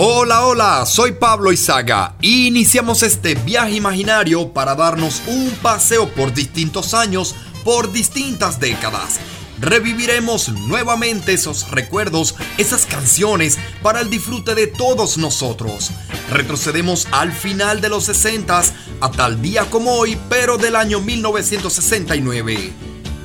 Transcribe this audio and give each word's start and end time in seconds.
Hola, 0.00 0.46
hola, 0.46 0.86
soy 0.86 1.10
Pablo 1.10 1.50
Izaga 1.50 2.14
iniciamos 2.20 3.02
este 3.02 3.34
viaje 3.34 3.72
imaginario 3.72 4.52
para 4.52 4.76
darnos 4.76 5.22
un 5.26 5.50
paseo 5.60 6.08
por 6.10 6.32
distintos 6.32 6.94
años, 6.94 7.34
por 7.64 7.90
distintas 7.90 8.60
décadas. 8.60 9.18
Reviviremos 9.60 10.50
nuevamente 10.50 11.32
esos 11.32 11.72
recuerdos, 11.72 12.36
esas 12.58 12.86
canciones 12.86 13.58
para 13.82 14.00
el 14.00 14.08
disfrute 14.08 14.54
de 14.54 14.68
todos 14.68 15.18
nosotros. 15.18 15.90
Retrocedemos 16.30 17.08
al 17.10 17.32
final 17.32 17.80
de 17.80 17.88
los 17.88 18.04
60 18.04 18.62
a 19.00 19.10
tal 19.10 19.42
día 19.42 19.68
como 19.68 19.94
hoy, 19.94 20.16
pero 20.28 20.58
del 20.58 20.76
año 20.76 21.00
1969. 21.00 22.72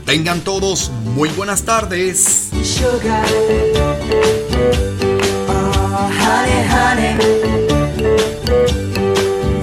Tengan 0.08 0.42
todos 0.42 0.90
muy 0.90 1.30
buenas 1.30 1.62
tardes. 1.66 2.50
Honey, 6.12 6.62
honey, 6.74 7.14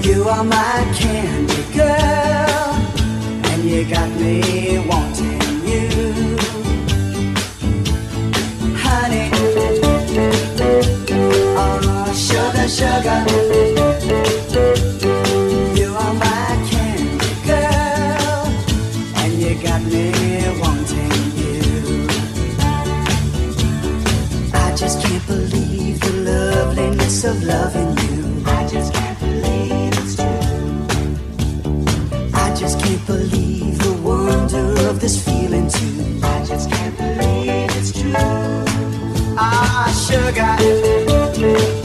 you 0.07 0.27
are 0.27 0.43
my 0.43 0.85
candy 0.93 1.63
girl, 1.75 2.75
and 3.51 3.63
you 3.63 3.85
got 3.85 4.09
me 4.19 4.79
wanting 4.87 5.41
you, 5.71 5.87
honey. 8.77 9.29
Oh, 11.57 12.13
sugar, 12.13 12.67
sugar, 12.67 13.80
loveliness 27.23 27.25
of 27.25 27.43
loving 27.43 27.97
you. 28.07 28.43
I 28.45 28.67
just 28.67 28.93
can't 28.93 29.19
believe 29.19 29.93
it's 29.97 30.15
true. 30.15 30.25
I 32.33 32.55
just 32.55 32.79
can't 32.79 33.05
believe 33.05 33.77
the 33.79 33.93
wonder 34.01 34.89
of 34.89 34.99
this 34.99 35.23
feeling 35.23 35.69
too. 35.69 36.19
I 36.23 36.43
just 36.45 36.69
can't 36.69 36.97
believe 36.97 37.69
it's 37.77 37.91
true. 37.91 38.13
Ah, 39.37 39.91
sugar. 40.07 41.80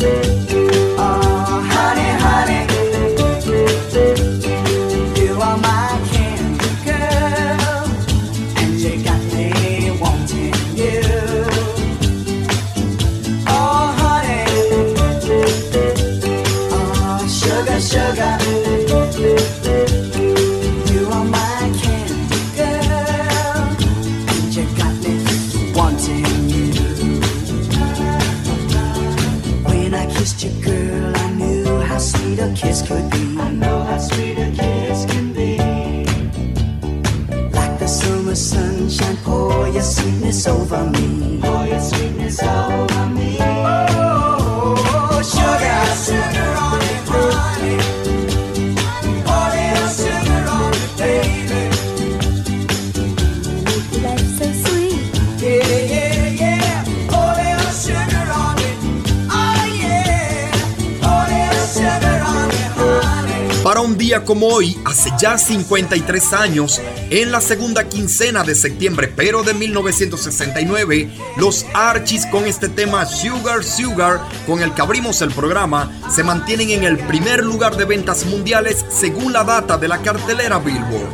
Como 64.24 64.48
hoy, 64.48 64.78
hace 64.84 65.10
ya 65.18 65.38
53 65.38 66.32
años, 66.32 66.80
en 67.10 67.32
la 67.32 67.40
segunda 67.40 67.88
quincena 67.88 68.42
de 68.42 68.54
septiembre, 68.54 69.12
pero 69.14 69.42
de 69.42 69.54
1969, 69.54 71.10
los 71.36 71.66
Archies 71.74 72.26
con 72.26 72.44
este 72.46 72.68
tema 72.68 73.06
Sugar 73.06 73.64
Sugar, 73.64 74.20
con 74.46 74.62
el 74.62 74.72
que 74.74 74.82
abrimos 74.82 75.22
el 75.22 75.32
programa, 75.32 75.90
se 76.10 76.22
mantienen 76.22 76.70
en 76.70 76.84
el 76.84 76.98
primer 76.98 77.44
lugar 77.44 77.76
de 77.76 77.84
ventas 77.84 78.24
mundiales 78.26 78.84
según 78.88 79.32
la 79.32 79.44
data 79.44 79.76
de 79.78 79.88
la 79.88 79.98
cartelera 79.98 80.58
Billboard. 80.58 81.10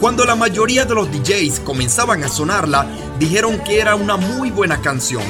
Cuando 0.00 0.24
la 0.24 0.36
mayoría 0.36 0.84
de 0.84 0.94
los 0.94 1.10
DJs 1.10 1.60
comenzaban 1.60 2.22
a 2.24 2.28
sonarla, 2.28 2.86
dijeron 3.18 3.58
que 3.64 3.80
era 3.80 3.94
una 3.94 4.16
muy 4.16 4.50
buena 4.50 4.80
canción 4.80 5.22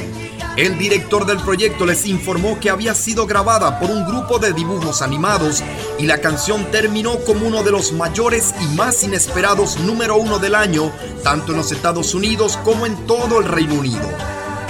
el 0.57 0.79
director 0.79 1.27
del 1.27 1.39
proyecto 1.39 1.85
les 1.85 2.07
informó 2.07 2.59
que 2.59 2.71
había 2.71 2.95
sido 2.95 3.27
grabada 3.27 3.79
por 3.79 3.91
un 3.91 4.07
grupo 4.07 4.39
de 4.39 4.55
dibujos 4.55 5.03
animados 5.03 5.63
y 5.99 6.07
la 6.07 6.19
canción 6.23 6.71
terminó 6.71 7.19
como 7.27 7.47
uno 7.47 7.63
de 7.63 7.73
los 7.73 7.93
mayores 7.93 8.55
y 8.61 8.75
más 8.75 9.05
inesperados 9.05 9.79
número 9.81 10.17
uno 10.17 10.39
del 10.39 10.55
año, 10.55 10.91
tanto 11.23 11.53
en 11.53 11.59
los 11.59 11.73
Estados 11.73 12.15
Unidos 12.15 12.59
como 12.65 12.87
en 12.87 13.07
todo 13.07 13.41
el 13.41 13.45
Reino 13.47 13.75
Unido. 13.75 14.09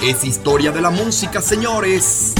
Es 0.01 0.25
historia 0.25 0.71
de 0.71 0.81
la 0.81 0.89
música, 0.89 1.41
señores. 1.41 2.33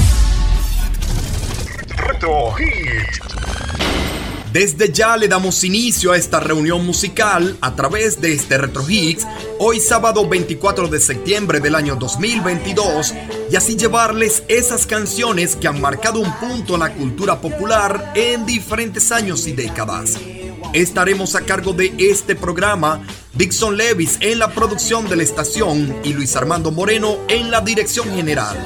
Desde 4.52 4.90
ya 4.90 5.14
le 5.18 5.28
damos 5.28 5.62
inicio 5.62 6.12
a 6.12 6.16
esta 6.16 6.40
reunión 6.40 6.84
musical 6.86 7.58
a 7.60 7.76
través 7.76 8.18
de 8.18 8.32
este 8.32 8.56
Retro 8.56 8.82
Hits, 8.88 9.26
hoy 9.58 9.78
sábado 9.78 10.26
24 10.26 10.88
de 10.88 11.00
septiembre 11.00 11.60
del 11.60 11.74
año 11.74 11.96
2022, 11.96 13.12
y 13.50 13.56
así 13.56 13.76
llevarles 13.76 14.44
esas 14.48 14.86
canciones 14.86 15.54
que 15.54 15.68
han 15.68 15.82
marcado 15.82 16.20
un 16.20 16.32
punto 16.38 16.74
en 16.74 16.80
la 16.80 16.94
cultura 16.94 17.42
popular 17.42 18.12
en 18.14 18.46
diferentes 18.46 19.12
años 19.12 19.46
y 19.46 19.52
décadas. 19.52 20.18
Estaremos 20.72 21.34
a 21.34 21.42
cargo 21.42 21.74
de 21.74 21.92
este 21.98 22.34
programa 22.34 23.02
Dixon 23.34 23.76
Levis 23.76 24.16
en 24.20 24.38
la 24.38 24.48
producción 24.54 25.10
de 25.10 25.16
la 25.16 25.24
estación 25.24 25.94
y 26.02 26.14
Luis 26.14 26.34
Armando 26.36 26.70
Moreno 26.70 27.18
en 27.28 27.50
la 27.50 27.60
dirección 27.60 28.14
general. 28.14 28.56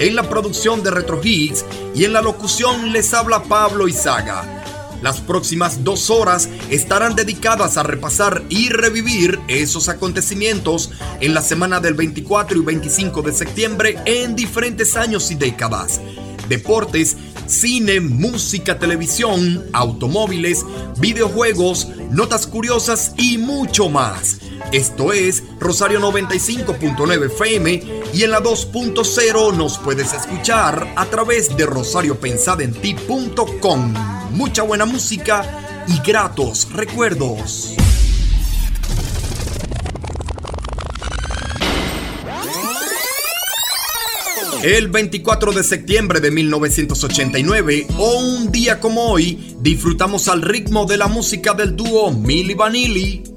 En 0.00 0.16
la 0.16 0.28
producción 0.28 0.82
de 0.82 0.90
Retro 0.90 1.20
Hits 1.22 1.64
y 1.94 2.04
en 2.04 2.12
la 2.12 2.22
locución 2.22 2.92
les 2.92 3.14
habla 3.14 3.44
Pablo 3.44 3.86
Izaga. 3.86 4.61
Las 5.02 5.20
próximas 5.20 5.82
dos 5.82 6.10
horas 6.10 6.48
estarán 6.70 7.16
dedicadas 7.16 7.76
a 7.76 7.82
repasar 7.82 8.42
y 8.48 8.68
revivir 8.68 9.40
esos 9.48 9.88
acontecimientos 9.88 10.92
en 11.20 11.34
la 11.34 11.42
semana 11.42 11.80
del 11.80 11.94
24 11.94 12.58
y 12.58 12.64
25 12.64 13.22
de 13.22 13.32
septiembre 13.32 13.98
en 14.04 14.36
diferentes 14.36 14.96
años 14.96 15.30
y 15.32 15.34
décadas. 15.34 16.00
Deportes, 16.52 17.16
cine, 17.46 18.00
música, 18.00 18.78
televisión, 18.78 19.64
automóviles, 19.72 20.66
videojuegos, 20.98 21.88
notas 22.10 22.46
curiosas 22.46 23.14
y 23.16 23.38
mucho 23.38 23.88
más. 23.88 24.36
Esto 24.70 25.14
es 25.14 25.42
Rosario 25.58 25.98
95.9 25.98 27.32
FM 27.32 27.82
y 28.12 28.24
en 28.24 28.30
la 28.30 28.42
2.0 28.42 29.56
nos 29.56 29.78
puedes 29.78 30.12
escuchar 30.12 30.92
a 30.94 31.06
través 31.06 31.56
de 31.56 31.64
rosariopensadenti.com. 31.64 33.94
Mucha 34.32 34.62
buena 34.62 34.84
música 34.84 35.86
y 35.88 36.00
gratos 36.06 36.70
recuerdos. 36.70 37.76
El 44.62 44.90
24 44.90 45.50
de 45.50 45.64
septiembre 45.64 46.20
de 46.20 46.30
1989, 46.30 47.88
o 47.98 48.20
un 48.20 48.52
día 48.52 48.78
como 48.78 49.06
hoy, 49.10 49.56
disfrutamos 49.58 50.28
al 50.28 50.40
ritmo 50.40 50.86
de 50.86 50.98
la 50.98 51.08
música 51.08 51.52
del 51.52 51.74
dúo 51.74 52.12
Milli 52.12 52.54
Vanilli 52.54 53.31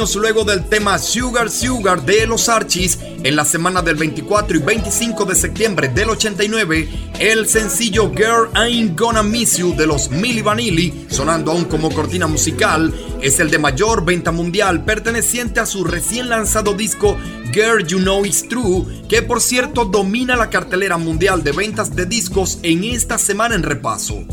luego 0.00 0.44
del 0.44 0.64
tema 0.64 0.98
Sugar 0.98 1.50
Sugar 1.50 2.02
de 2.06 2.26
los 2.26 2.48
Archies, 2.48 2.98
en 3.22 3.36
la 3.36 3.44
semana 3.44 3.82
del 3.82 3.96
24 3.96 4.56
y 4.56 4.60
25 4.60 5.26
de 5.26 5.34
septiembre 5.34 5.88
del 5.88 6.08
89, 6.08 6.88
el 7.18 7.46
sencillo 7.46 8.10
Girl 8.10 8.48
Ain't 8.54 8.98
Gonna 8.98 9.22
Miss 9.22 9.58
You 9.58 9.76
de 9.76 9.86
los 9.86 10.10
Milli 10.10 10.40
Vanilli, 10.40 11.06
sonando 11.10 11.52
aún 11.52 11.66
como 11.66 11.92
cortina 11.92 12.26
musical, 12.26 12.94
es 13.20 13.40
el 13.40 13.50
de 13.50 13.58
mayor 13.58 14.02
venta 14.02 14.32
mundial 14.32 14.84
perteneciente 14.84 15.60
a 15.60 15.66
su 15.66 15.84
recién 15.84 16.30
lanzado 16.30 16.72
disco 16.72 17.18
Girl 17.52 17.86
You 17.86 17.98
Know 17.98 18.24
It's 18.24 18.48
True, 18.48 19.04
que 19.06 19.20
por 19.20 19.42
cierto 19.42 19.84
domina 19.84 20.34
la 20.34 20.48
cartelera 20.48 20.96
mundial 20.96 21.44
de 21.44 21.52
ventas 21.52 21.94
de 21.94 22.06
discos 22.06 22.58
en 22.62 22.84
esta 22.84 23.18
semana 23.18 23.54
en 23.54 23.64
repaso. 23.64 24.24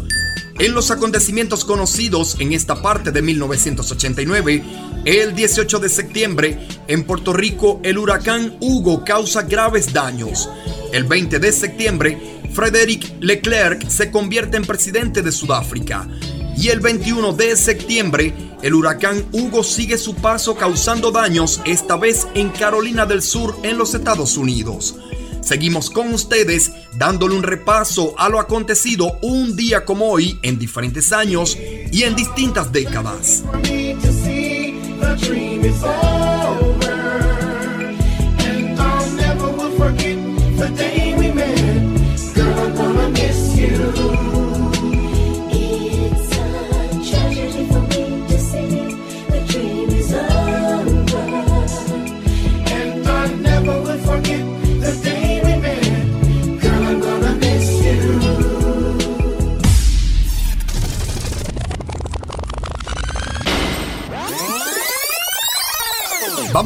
En 0.60 0.74
los 0.74 0.90
acontecimientos 0.90 1.64
conocidos 1.66 2.38
en 2.40 2.52
esta 2.52 2.82
parte 2.82 3.12
de 3.12 3.22
1989, 3.22 4.64
el 5.08 5.34
18 5.34 5.80
de 5.80 5.88
septiembre, 5.88 6.68
en 6.90 7.06
Puerto 7.06 7.32
Rico, 7.32 7.80
el 7.84 7.98
huracán 7.98 8.58
Hugo 8.60 9.06
causa 9.06 9.44
graves 9.44 9.94
daños. 9.94 10.50
El 10.92 11.06
20 11.06 11.40
de 11.40 11.54
septiembre, 11.54 12.18
Frederick 12.52 13.16
Leclerc 13.22 13.88
se 13.88 14.12
convierte 14.12 14.58
en 14.58 14.66
presidente 14.66 15.22
de 15.22 15.32
Sudáfrica. 15.32 16.10
Y 16.58 16.68
el 16.70 16.82
21 16.82 17.32
de 17.32 17.56
septiembre, 17.56 18.34
el 18.62 18.74
huracán 18.74 19.24
Hugo 19.32 19.64
sigue 19.64 19.98
su 19.98 20.14
paso 20.14 20.58
causando 20.58 21.10
daños, 21.10 21.62
esta 21.64 21.96
vez 21.96 22.28
en 22.34 22.50
Carolina 22.50 23.06
del 23.06 23.22
Sur, 23.22 23.56
en 23.64 23.78
los 23.78 23.94
Estados 23.94 24.36
Unidos. 24.36 24.98
Seguimos 25.40 25.90
con 25.90 26.14
ustedes 26.14 26.74
dándole 26.98 27.34
un 27.34 27.44
repaso 27.44 28.14
a 28.18 28.28
lo 28.28 28.42
acontecido 28.42 29.18
un 29.22 29.56
día 29.56 29.86
como 29.86 30.10
hoy 30.12 30.38
en 30.42 30.60
diferentes 30.60 31.14
años 31.14 31.58
y 31.58 32.04
en 32.04 32.14
distintas 32.14 32.74
décadas. 32.74 33.46
Dream 35.18 35.66
is 35.66 35.84
over. 35.84 36.77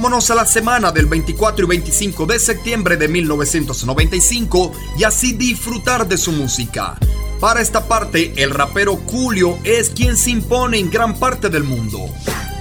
Vámonos 0.02 0.32
a 0.32 0.36
la 0.36 0.48
semana 0.48 0.92
del 0.92 1.06
24 1.06 1.64
y 1.64 1.68
25 1.68 2.26
de 2.26 2.40
septiembre 2.40 2.98
de 2.98 3.08
1995 3.08 4.72
y 4.98 5.04
así 5.04 5.34
disfrutar 5.34 6.08
de 6.08 6.18
su 6.18 6.32
música. 6.32 6.98
Para 7.40 7.62
esta 7.62 7.88
parte, 7.88 8.34
el 8.36 8.50
rapero 8.50 8.98
Julio 9.06 9.60
es 9.64 9.92
quien 9.92 10.18
se 10.18 10.32
impone 10.32 10.80
en 10.80 10.90
gran 10.90 11.14
parte 11.14 11.50
del 11.50 11.66
mundo. 11.66 12.00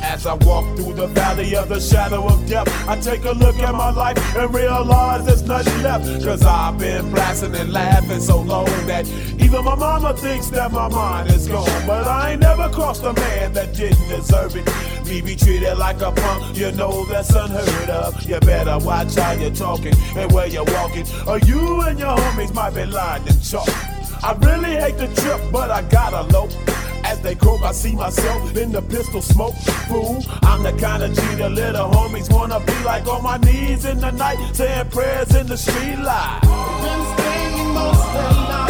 As 0.03 0.27
I 0.27 0.35
walk 0.45 0.77
through 0.77 0.95
the 0.97 1.07
valley 1.07 1.55
of 1.55 1.69
the 1.69 1.81
shadow 1.81 2.27
of 2.27 2.47
death, 2.47 2.69
I 2.87 2.97
take 3.01 3.25
a 3.25 3.33
look 3.33 3.59
at 3.61 3.75
my 3.75 3.91
life 3.91 4.19
and 4.37 4.53
realize 4.55 5.25
there's 5.25 5.43
nothing 5.43 5.83
left. 5.83 6.05
Cause 6.23 6.45
I've 6.45 6.79
been 6.79 7.11
blasting 7.11 7.55
and 7.55 7.73
laughing 7.73 8.21
so 8.21 8.41
long 8.41 8.67
that 8.87 9.07
even 9.51 9.65
my 9.65 9.75
mama 9.75 10.15
thinks 10.15 10.49
that 10.51 10.71
my 10.71 10.89
mind 10.89 11.31
is 11.31 11.49
gone. 11.49 11.87
But 11.87 12.07
I 12.07 12.33
ain't 12.33 12.41
never 12.41 12.69
crossed 12.69 13.03
a 13.03 13.13
man 13.13 13.53
that 13.55 13.75
didn't 13.75 14.09
deserve 14.09 14.55
it. 14.57 14.67
Me 15.07 15.21
be 15.21 15.35
treated 15.35 15.77
like 15.77 16.01
a 16.03 16.13
punk, 16.13 16.57
you 16.57 16.71
know 16.73 17.05
that's 17.07 17.31
unheard 17.31 17.91
of. 17.91 18.23
You 18.23 18.39
better 18.41 18.79
watch 18.79 19.17
how 19.17 19.33
you're 19.33 19.51
talking 19.51 19.95
and 20.17 20.31
where 20.33 20.47
you're 20.47 20.65
walking, 20.65 21.05
or 21.27 21.39
you 21.41 21.81
and 21.83 21.99
your 21.99 22.17
homies 22.17 22.55
might 22.55 22.75
be 22.75 22.87
lying 22.87 23.27
in 23.27 23.41
chalk. 23.41 23.69
I 24.23 24.37
really 24.41 24.77
hate 24.77 24.99
the 24.99 25.09
trip, 25.21 25.41
but 25.51 25.71
I 25.71 25.83
gotta 25.83 26.23
low. 26.33 26.49
As 27.03 27.21
they 27.21 27.35
croak, 27.35 27.63
I 27.63 27.73
see 27.73 27.97
myself 27.97 28.57
in 28.57 28.71
the 28.71 28.83
pistol 28.83 29.21
smoke. 29.21 29.57
Fool, 29.89 30.23
I'm 30.43 30.63
the 30.63 30.73
kind 30.81 31.03
of 31.03 31.17
the 31.17 31.49
little 31.49 31.89
homies 31.91 32.33
wanna 32.33 32.61
be 32.61 32.85
like 32.85 33.07
on 33.09 33.23
my 33.25 33.37
knees 33.39 33.85
in 33.85 33.99
the 33.99 34.13
night, 34.13 34.39
saying 34.55 34.91
prayers 34.91 35.35
in 35.35 35.49
the 35.49 35.57
street 35.57 35.99
light. 35.99 36.41
Been 36.43 37.03
staying 37.17 37.75
most 37.75 38.07
of 38.07 38.13
the 38.15 38.41
lives, 38.53 38.70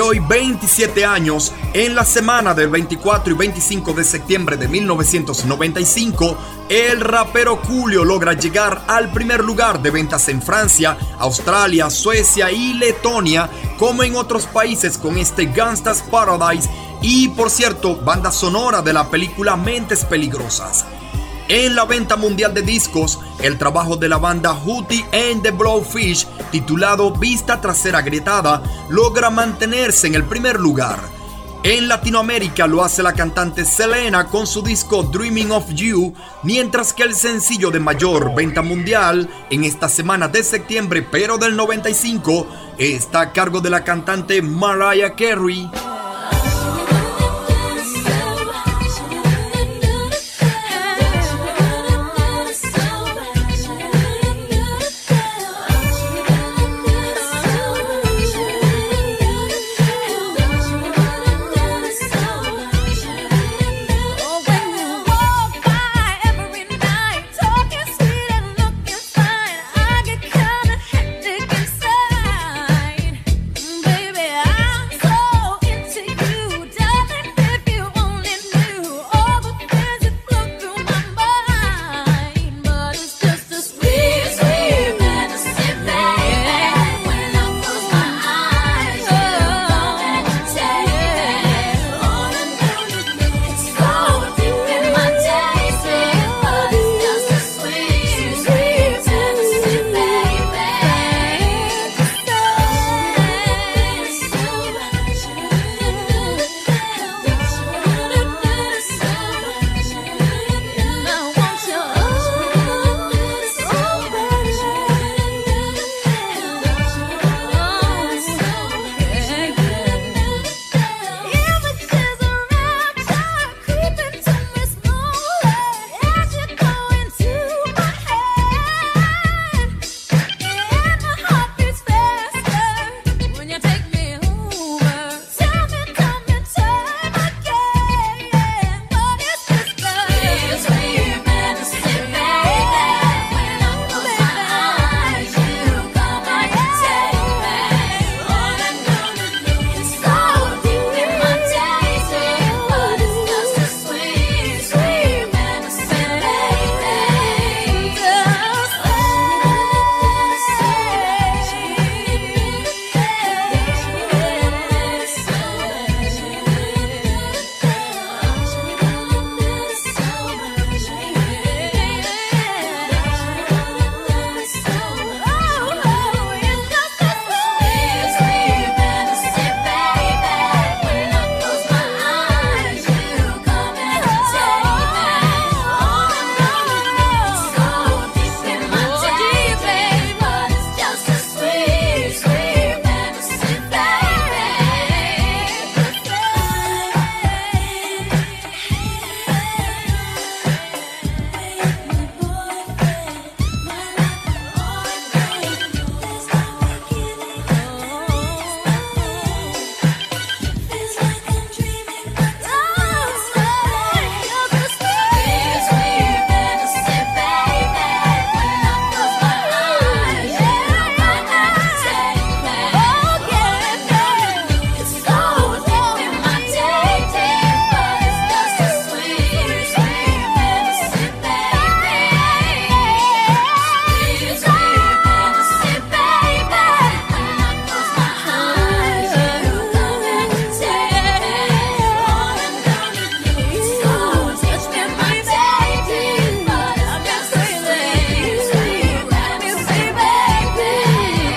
Hoy 0.00 0.20
27 0.20 1.04
años, 1.04 1.52
en 1.74 1.94
la 1.94 2.04
semana 2.04 2.54
del 2.54 2.70
24 2.70 3.34
y 3.34 3.36
25 3.36 3.92
de 3.92 4.04
septiembre 4.04 4.56
de 4.56 4.66
1995, 4.66 6.36
el 6.70 7.00
rapero 7.00 7.56
Julio 7.56 8.02
logra 8.02 8.32
llegar 8.32 8.84
al 8.86 9.12
primer 9.12 9.44
lugar 9.44 9.82
de 9.82 9.90
ventas 9.90 10.28
en 10.28 10.40
Francia, 10.40 10.96
Australia, 11.18 11.90
Suecia 11.90 12.50
y 12.50 12.72
Letonia, 12.74 13.50
como 13.78 14.02
en 14.02 14.16
otros 14.16 14.46
países 14.46 14.96
con 14.96 15.18
este 15.18 15.46
Gangsta's 15.46 16.02
Paradise 16.02 16.70
y, 17.02 17.28
por 17.28 17.50
cierto, 17.50 17.96
banda 17.96 18.30
sonora 18.30 18.80
de 18.80 18.94
la 18.94 19.10
película 19.10 19.56
Mentes 19.56 20.04
Peligrosas. 20.06 20.86
En 21.48 21.74
la 21.74 21.84
venta 21.84 22.16
mundial 22.16 22.54
de 22.54 22.62
discos, 22.62 23.18
el 23.40 23.58
trabajo 23.58 23.96
de 23.96 24.08
la 24.08 24.18
banda 24.18 24.54
Hootie 24.54 25.04
and 25.12 25.42
the 25.42 25.50
Blowfish, 25.50 26.26
titulado 26.50 27.10
Vista 27.12 27.60
Trasera 27.60 27.98
Agrietada, 27.98 28.62
logra 28.88 29.28
mantenerse 29.30 30.06
en 30.06 30.14
el 30.14 30.24
primer 30.24 30.58
lugar. 30.58 30.98
En 31.64 31.86
Latinoamérica 31.86 32.66
lo 32.66 32.82
hace 32.82 33.04
la 33.04 33.12
cantante 33.12 33.64
Selena 33.64 34.26
con 34.26 34.48
su 34.48 34.62
disco 34.62 35.04
Dreaming 35.04 35.52
of 35.52 35.68
You, 35.68 36.12
mientras 36.42 36.92
que 36.92 37.04
el 37.04 37.14
sencillo 37.14 37.70
de 37.70 37.78
mayor 37.78 38.34
venta 38.34 38.62
mundial 38.62 39.28
en 39.48 39.62
esta 39.62 39.88
semana 39.88 40.26
de 40.26 40.42
septiembre, 40.42 41.06
pero 41.08 41.38
del 41.38 41.54
95, 41.54 42.48
está 42.78 43.20
a 43.20 43.32
cargo 43.32 43.60
de 43.60 43.70
la 43.70 43.84
cantante 43.84 44.42
Mariah 44.42 45.14
Carey. 45.14 45.70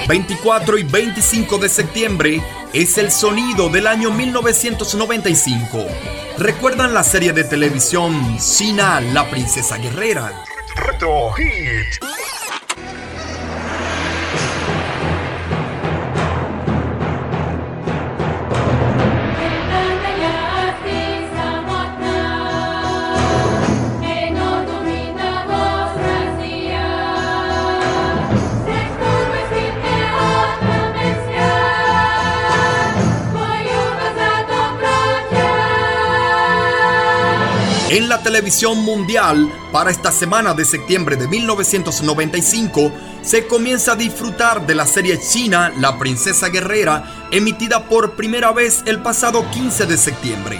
24 0.07 0.77
y 0.77 0.83
25 0.83 1.57
de 1.57 1.69
septiembre 1.69 2.41
es 2.73 2.97
el 2.97 3.11
sonido 3.11 3.69
del 3.69 3.87
año 3.87 4.11
1995. 4.11 5.85
¿Recuerdan 6.37 6.93
la 6.93 7.03
serie 7.03 7.33
de 7.33 7.43
televisión 7.43 8.39
Sina, 8.39 9.01
la 9.01 9.29
princesa 9.29 9.77
guerrera? 9.77 10.43
Retro 10.75 11.31
Hit. 11.33 12.03
En 37.95 38.09
la 38.09 38.21
televisión 38.21 38.79
mundial, 38.79 39.49
para 39.71 39.89
esta 39.89 40.11
semana 40.11 40.53
de 40.53 40.65
septiembre 40.65 41.15
de 41.15 41.29
1995, 41.29 42.91
se 43.21 43.47
comienza 43.47 43.93
a 43.93 43.95
disfrutar 43.95 44.67
de 44.67 44.75
la 44.75 44.85
serie 44.85 45.17
china 45.17 45.71
La 45.79 45.97
Princesa 45.97 46.49
Guerrera, 46.49 47.29
emitida 47.31 47.87
por 47.87 48.17
primera 48.17 48.51
vez 48.51 48.83
el 48.85 49.01
pasado 49.01 49.49
15 49.49 49.85
de 49.85 49.95
septiembre. 49.95 50.59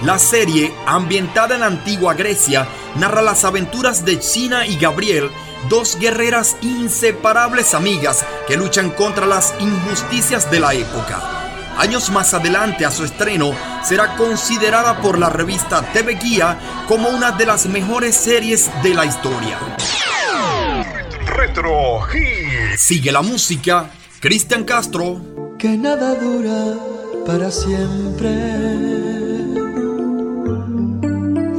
La 0.00 0.18
serie, 0.18 0.72
ambientada 0.86 1.54
en 1.54 1.60
la 1.60 1.66
antigua 1.66 2.14
Grecia, 2.14 2.66
narra 2.96 3.20
las 3.20 3.44
aventuras 3.44 4.06
de 4.06 4.18
China 4.18 4.66
y 4.66 4.78
Gabriel, 4.78 5.30
dos 5.68 5.98
guerreras 5.98 6.56
inseparables 6.62 7.74
amigas 7.74 8.24
que 8.48 8.56
luchan 8.56 8.88
contra 8.88 9.26
las 9.26 9.52
injusticias 9.60 10.50
de 10.50 10.60
la 10.60 10.72
época. 10.72 11.39
Años 11.80 12.10
más 12.10 12.34
adelante 12.34 12.84
a 12.84 12.90
su 12.90 13.04
estreno, 13.04 13.54
será 13.82 14.14
considerada 14.14 15.00
por 15.00 15.18
la 15.18 15.30
revista 15.30 15.80
TV 15.94 16.16
Guía 16.16 16.58
como 16.86 17.08
una 17.08 17.32
de 17.32 17.46
las 17.46 17.64
mejores 17.64 18.14
series 18.14 18.70
de 18.82 18.92
la 18.92 19.06
historia. 19.06 19.58
Retro 21.24 22.00
Hits. 22.12 22.82
Sigue 22.82 23.10
la 23.10 23.22
música, 23.22 23.88
Cristian 24.20 24.64
Castro. 24.64 25.22
que 25.58 25.70
nada 25.78 26.16
dura 26.16 26.76
para 27.26 27.50
siempre. 27.50 28.28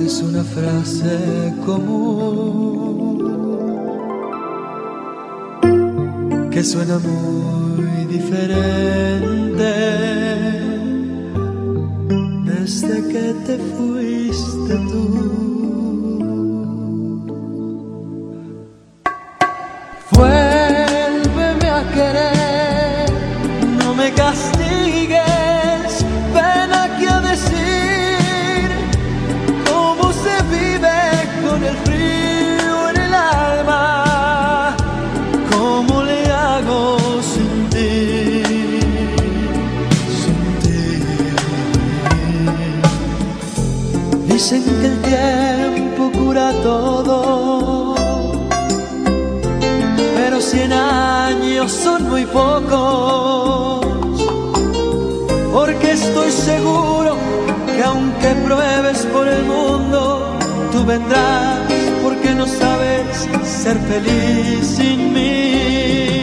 Es 0.05 0.21
una 0.21 0.43
frase 0.43 1.51
común 1.65 2.91
que 6.51 6.63
suena 6.63 6.99
muy 6.99 8.05
diferente 8.05 10.01
desde 12.62 13.02
que 13.12 13.34
te 13.45 13.58
fuiste 13.74 14.74
tú. 14.89 15.04
Vuélveme 20.12 21.69
a 21.80 21.82
querer, 21.95 23.10
no 23.80 23.95
me 23.95 24.12
castigues, 24.13 24.70
Dicen 44.52 44.82
que 44.82 44.86
el 44.86 45.02
tiempo 45.02 46.12
cura 46.12 46.52
todo 46.62 47.96
pero 50.18 50.42
cien 50.42 50.74
años 50.74 51.72
son 51.72 52.10
muy 52.10 52.26
pocos. 52.26 53.86
Porque 55.54 55.92
estoy 55.92 56.32
seguro 56.32 57.16
que 57.66 57.82
aunque 57.82 58.28
pruebes 58.46 59.06
por 59.14 59.26
el 59.30 59.44
mundo, 59.46 60.38
tú 60.74 60.84
vendrás 60.84 61.60
porque 62.04 62.36
no 62.36 62.46
sabes 62.46 63.30
ser 63.46 63.78
feliz 63.80 64.68
sin 64.68 65.14
mí. 65.14 66.20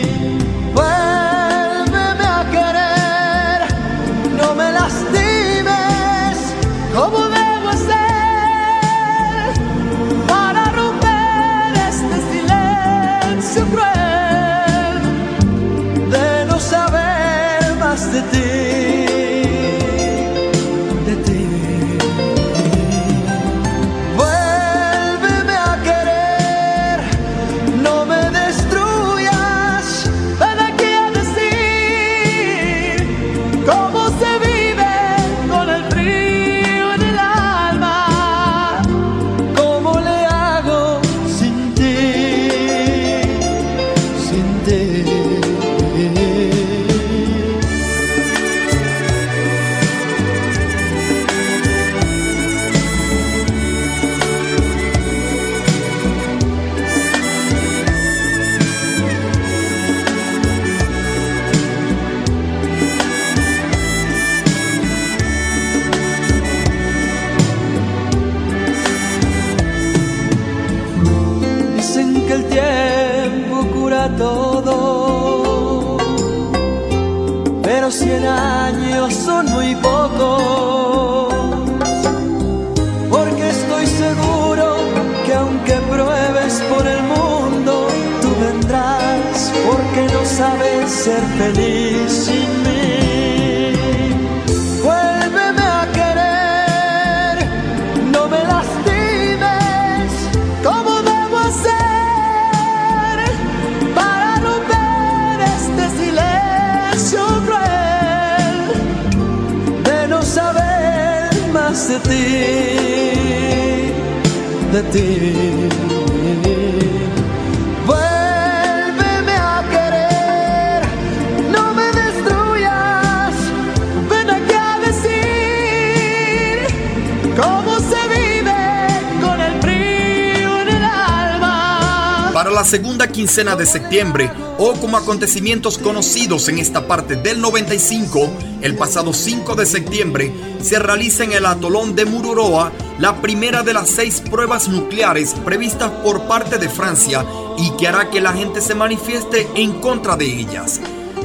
De 133.59 133.67
septiembre, 133.67 134.31
o 134.57 134.73
como 134.75 134.97
acontecimientos 134.97 135.77
conocidos 135.77 136.49
en 136.49 136.59
esta 136.59 136.87
parte 136.87 137.17
del 137.17 137.41
95, 137.41 138.31
el 138.63 138.77
pasado 138.77 139.13
5 139.13 139.55
de 139.57 139.67
septiembre, 139.67 140.33
se 140.63 140.79
realiza 140.79 141.25
en 141.25 141.33
el 141.33 141.45
atolón 141.45 141.95
de 141.95 142.05
Mururoa 142.05 142.73
la 142.99 143.21
primera 143.21 143.63
de 143.63 143.75
las 143.75 143.91
seis 143.91 144.21
pruebas 144.21 144.69
nucleares 144.69 145.35
previstas 145.45 145.91
por 146.03 146.23
parte 146.27 146.59
de 146.59 146.69
Francia 146.69 147.25
y 147.59 147.71
que 147.77 147.89
hará 147.89 148.09
que 148.11 148.21
la 148.21 148.33
gente 148.33 148.61
se 148.61 148.75
manifieste 148.75 149.49
en 149.55 149.81
contra 149.81 150.17
de 150.17 150.27
ellas. 150.27 150.81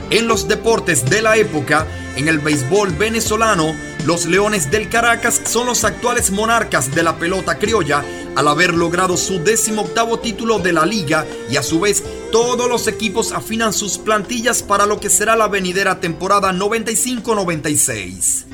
En 0.10 0.28
los 0.28 0.48
deportes 0.48 1.06
de 1.10 1.22
la 1.22 1.38
época, 1.38 1.88
en 2.16 2.28
el 2.28 2.40
béisbol 2.40 2.92
venezolano, 2.92 3.74
los 4.06 4.26
Leones 4.26 4.70
del 4.70 4.90
Caracas 4.90 5.42
son 5.46 5.66
los 5.66 5.84
actuales 5.84 6.30
monarcas 6.30 6.94
de 6.94 7.04
la 7.04 7.18
pelota 7.18 7.58
criolla 7.58 8.04
al 8.36 8.48
haber 8.48 8.74
logrado 8.74 9.18
su 9.18 9.44
décimo 9.44 9.84
octavo 9.84 10.20
título 10.20 10.60
de 10.60 10.74
la 10.74 10.86
liga 10.86 11.26
y 11.50 11.58
a 11.58 11.64
su 11.64 11.80
vez 11.80 12.04
todos 12.34 12.68
los 12.68 12.88
equipos 12.88 13.32
afinan 13.32 13.72
sus 13.74 14.00
plantillas 14.00 14.64
para 14.64 14.88
lo 14.88 15.00
que 15.00 15.12
será 15.12 15.36
la 15.36 15.48
venidera 15.48 16.00
temporada 16.00 16.52
95-96. 16.52 18.46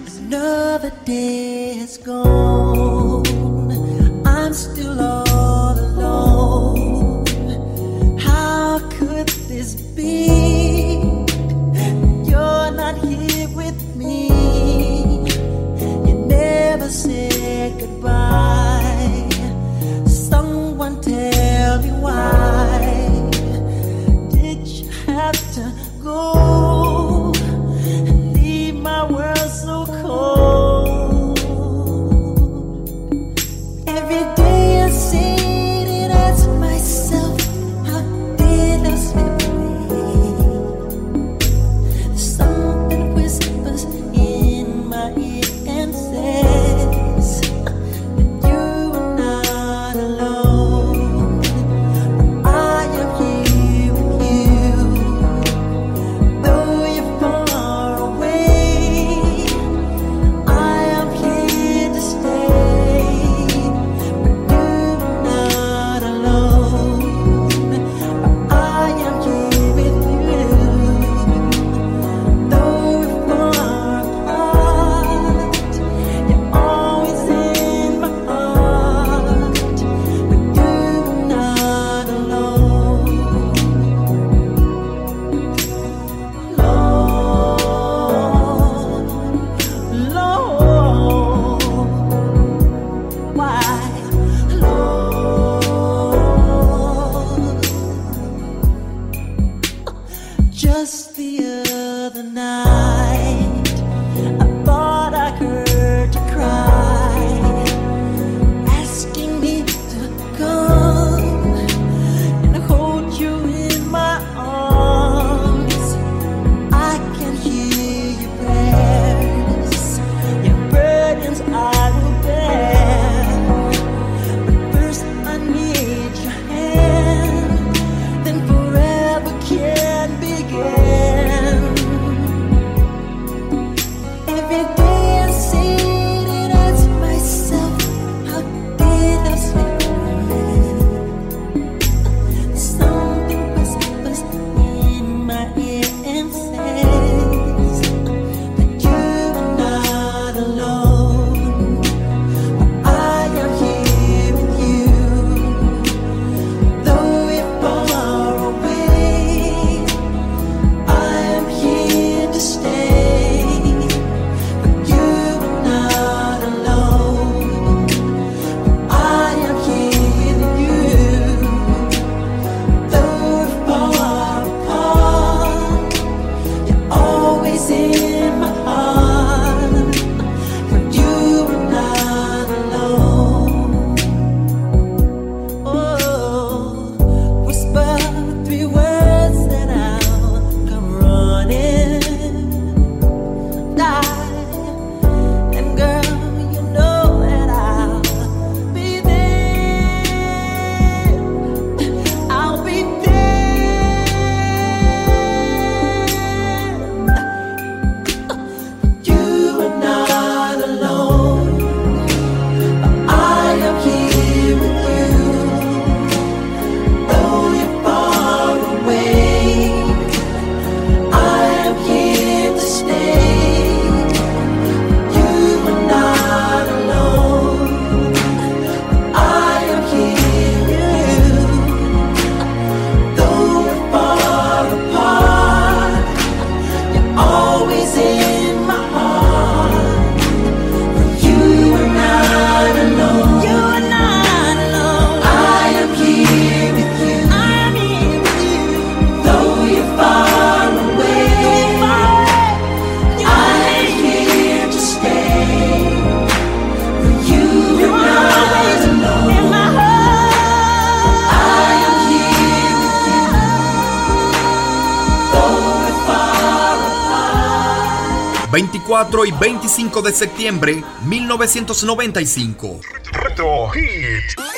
4 269.00 269.26
y 269.28 269.32
25 269.32 270.02
de 270.02 270.12
septiembre 270.12 270.84
1995. 271.06 272.82
Retro 273.14 273.70
Hit. 273.70 274.49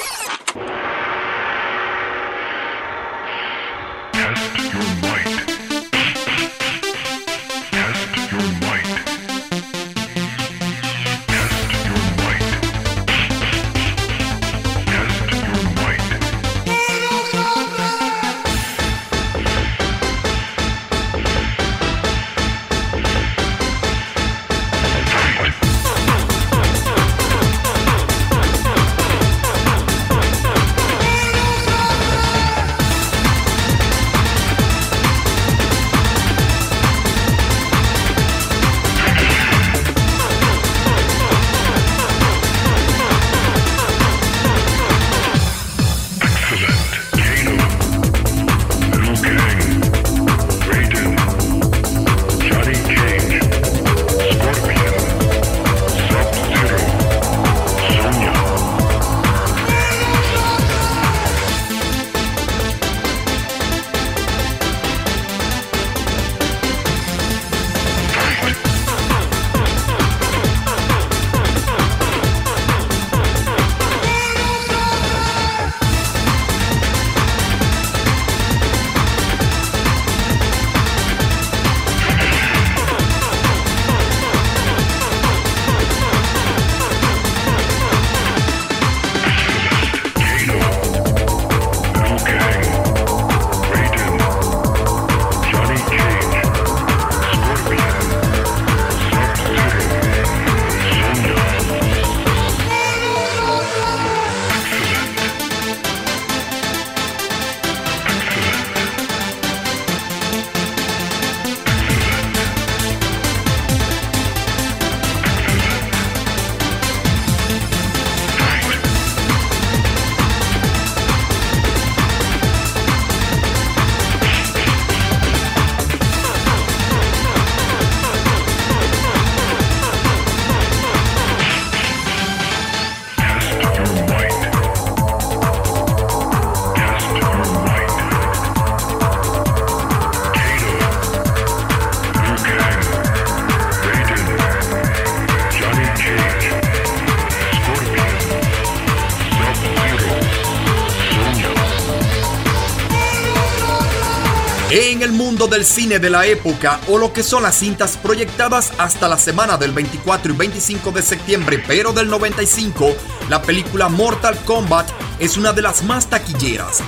el 155.62 155.68
cine 155.68 156.00
de 156.00 156.10
la 156.10 156.26
época 156.26 156.80
o 156.88 156.98
lo 156.98 157.14
que 157.14 157.22
son 157.22 157.44
las 157.44 157.54
cintas 157.60 157.96
proyectadas 157.96 158.74
hasta 158.80 159.08
la 159.08 159.20
semana 159.20 159.58
del 159.58 159.72
24 159.74 160.34
y 160.34 160.36
25 160.36 160.92
de 160.92 161.04
septiembre, 161.04 161.64
pero 161.68 161.94
del 161.94 162.10
95, 162.10 162.96
la 163.30 163.44
película 163.44 163.88
Mortal 163.88 164.36
Kombat 164.44 164.90
es 165.20 165.38
una 165.38 165.54
de 165.54 165.62
las 165.62 165.84
más 165.84 166.08
taquilleras. 166.08 166.80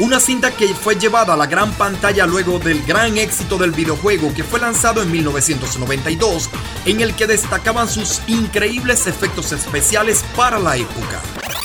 Una 0.00 0.18
cinta 0.18 0.50
que 0.50 0.66
fue 0.74 0.96
llevada 0.96 1.34
a 1.34 1.36
la 1.36 1.46
gran 1.46 1.70
pantalla 1.74 2.26
luego 2.26 2.58
del 2.58 2.84
gran 2.84 3.16
éxito 3.18 3.56
del 3.56 3.70
videojuego 3.70 4.34
que 4.34 4.42
fue 4.42 4.58
lanzado 4.58 5.00
en 5.00 5.12
1992, 5.12 6.50
en 6.86 7.00
el 7.00 7.14
que 7.14 7.28
destacaban 7.28 7.88
sus 7.88 8.20
increíbles 8.26 9.06
efectos 9.06 9.52
especiales 9.52 10.24
para 10.34 10.58
la 10.58 10.76
época. 10.76 11.22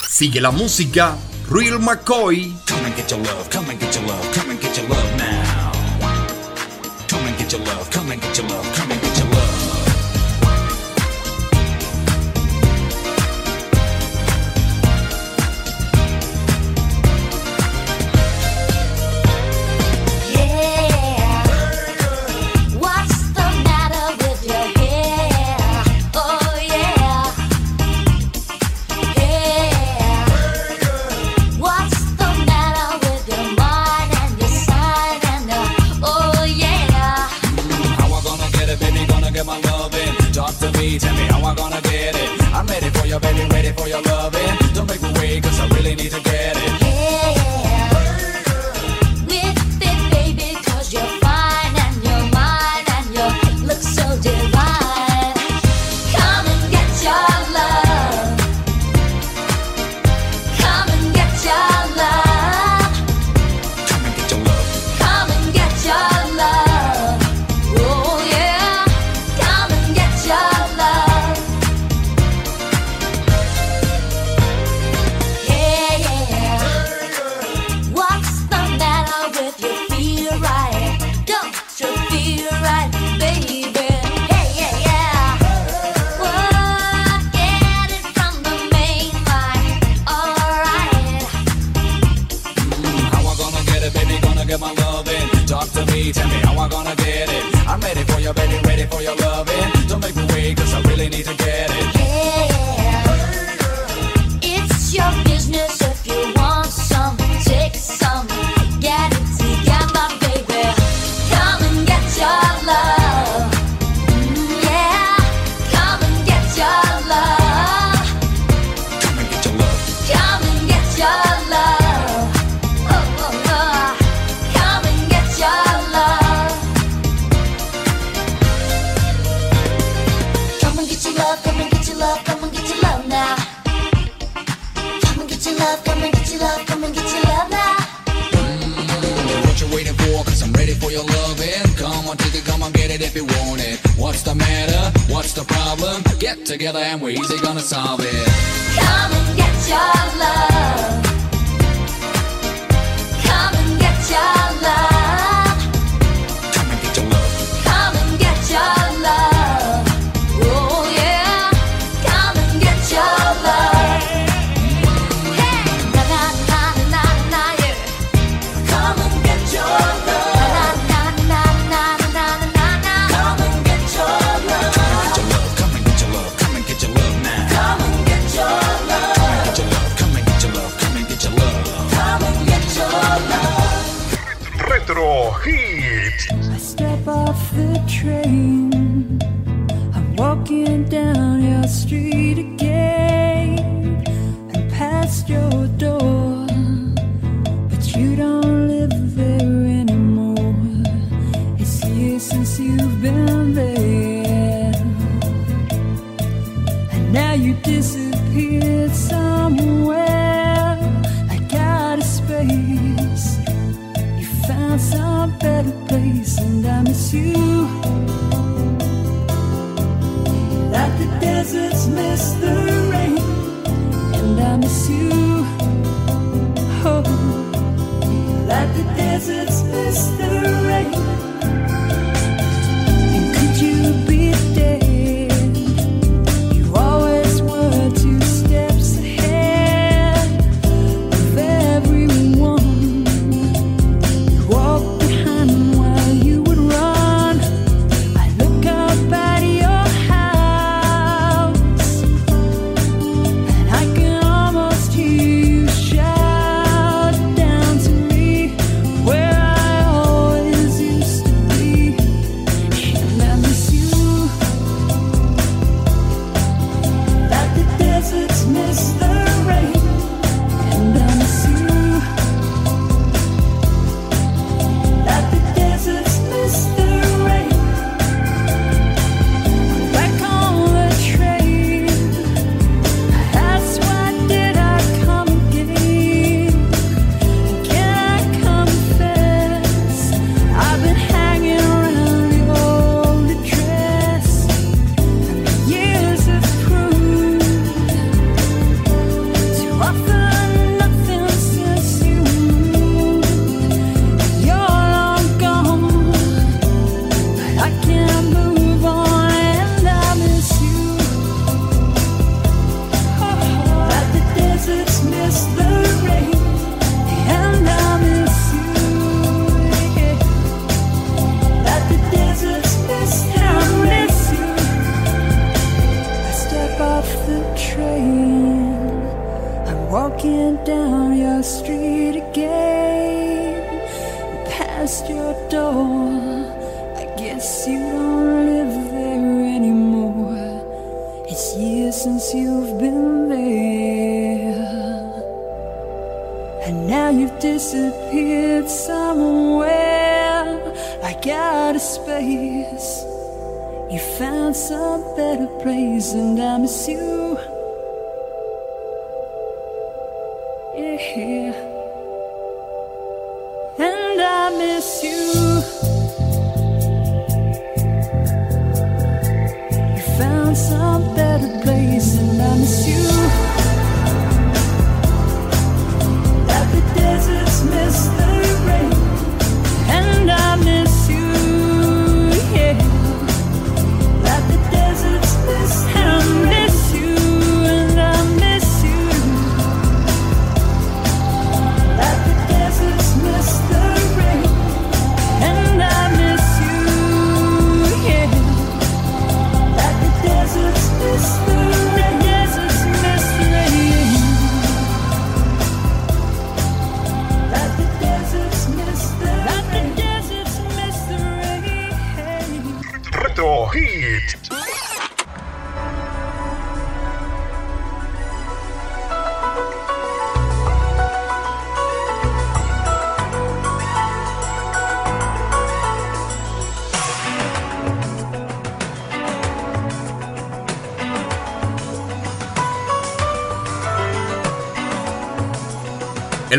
Sigue 0.08 0.40
la 0.40 0.52
música, 0.52 1.18
Real 1.50 1.80
McCoy. 1.80 2.56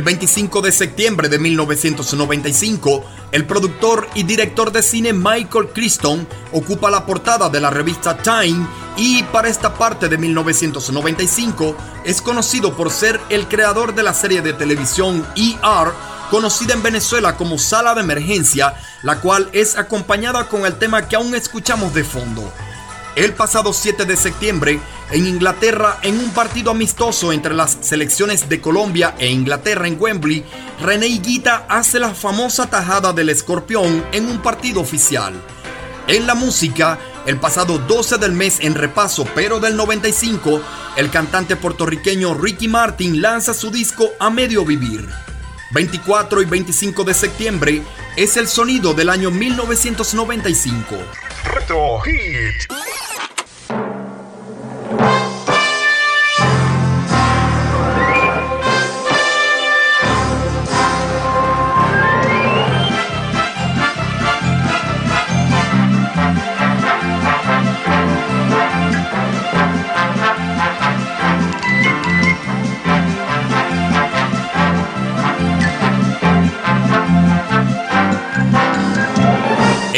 25 0.05 0.61
de 0.61 0.70
septiembre 0.70 1.30
de 1.30 1.38
1995, 1.38 3.05
el 3.32 3.46
productor 3.46 4.07
y 4.14 4.24
director 4.24 4.70
de 4.70 4.82
cine 4.82 5.14
Michael 5.14 5.68
Crichton 5.72 6.28
ocupa 6.52 6.90
la 6.90 7.07
portada 7.07 7.48
de 7.48 7.59
la 7.59 7.70
revista 7.70 8.16
Time 8.18 8.66
y 8.98 9.22
para 9.24 9.48
esta 9.48 9.72
parte 9.74 10.11
de 10.11 10.18
1995 10.18 11.74
es 12.05 12.20
conocido 12.20 12.76
por 12.76 12.90
ser 12.90 13.18
el 13.30 13.48
creador 13.48 13.94
de 13.94 14.02
la 14.02 14.12
serie 14.12 14.42
de 14.42 14.52
televisión 14.52 15.26
ER, 15.36 15.92
conocida 16.30 16.74
en 16.74 16.82
Venezuela 16.82 17.36
como 17.36 17.57
Sala 17.57 17.94
de 17.94 18.02
Emergencia, 18.02 18.74
la 19.02 19.20
cual 19.20 19.48
es 19.52 19.78
acompañada 19.78 20.48
con 20.48 20.66
el 20.66 20.78
tema 20.78 21.09
que 21.09 21.16
aún 21.16 21.34
escuchamos 21.34 21.94
de 21.94 22.05
fondo. 22.05 22.52
El 23.17 23.33
pasado 23.33 23.73
7 23.73 24.07
de 24.07 24.17
septiembre, 24.17 24.81
en 25.12 25.27
Inglaterra, 25.29 26.01
en 26.03 26.19
un 26.19 26.31
partido 26.31 26.73
amistoso 26.73 27.33
entre 27.33 27.55
las 27.55 27.79
selecciones 27.81 28.49
de 28.49 28.61
Colombia 28.61 29.15
e 29.19 29.29
Inglaterra 29.29 29.87
en 29.87 29.97
Wembley, 30.01 30.45
René 30.81 31.07
Higuita 31.07 31.65
hace 31.69 32.01
la 32.01 32.12
famosa 32.12 32.69
tajada 32.69 33.12
del 33.12 33.29
escorpión 33.29 34.05
en 34.11 34.27
un 34.27 34.43
partido 34.43 34.81
oficial. 34.81 35.33
En 36.09 36.27
la 36.27 36.35
música, 36.35 36.99
el 37.25 37.39
pasado 37.39 37.79
12 37.79 38.19
del 38.19 38.33
mes 38.33 38.59
en 38.59 38.75
repaso, 38.75 39.29
pero 39.33 39.61
del 39.61 39.77
95, 39.77 40.61
el 40.97 41.09
cantante 41.09 41.55
puertorriqueño 41.55 42.35
Ricky 42.35 42.67
Martin 42.67 43.23
lanza 43.23 43.55
su 43.55 43.71
disco 43.71 44.11
A 44.19 44.29
Medio 44.29 44.65
Vivir. 44.65 45.09
24 45.71 46.43
y 46.43 46.45
25 46.47 47.05
de 47.05 47.15
septiembre 47.15 47.83
es 48.17 48.37
el 48.37 48.49
sonido 48.49 48.93
del 48.93 49.09
año 49.09 49.31
1995. 49.31 50.97
Retro 51.45 52.01
Hit. 52.01 52.73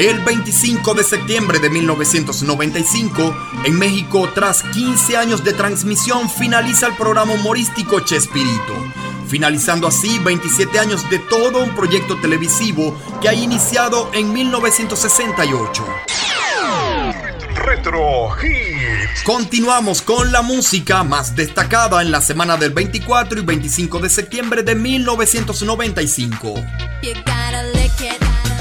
El 0.07 0.21
25 0.21 0.95
de 0.95 1.03
septiembre 1.03 1.59
de 1.59 1.69
1995, 1.69 3.37
en 3.65 3.77
México, 3.77 4.31
tras 4.33 4.63
15 4.63 5.17
años 5.17 5.43
de 5.43 5.53
transmisión, 5.53 6.31
finaliza 6.31 6.87
el 6.87 6.95
programa 6.95 7.33
humorístico 7.33 7.99
Chespirito, 7.99 8.77
finalizando 9.27 9.89
así 9.89 10.21
27 10.21 10.79
años 10.79 11.11
de 11.11 11.19
todo 11.19 11.59
un 11.59 11.75
proyecto 11.75 12.17
televisivo 12.21 12.97
que 13.21 13.29
ha 13.29 13.35
iniciado 13.35 14.09
en 14.15 14.33
1968. 14.33 15.85
Retro 17.57 18.31
Hit. 18.31 19.25
Continuamos 19.25 20.03
con 20.03 20.31
la 20.31 20.43
música 20.43 21.03
más 21.03 21.35
destacada 21.35 22.01
en 22.01 22.13
la 22.13 22.21
semana 22.21 22.57
del 22.57 22.71
24 22.71 23.41
y 23.41 23.45
25 23.45 23.99
de 23.99 24.09
septiembre 24.09 24.63
de 24.63 24.77
1995. 24.77 26.55
You 27.03 27.13
gotta 27.25 27.65
lick 27.75 28.01
it 28.03 28.56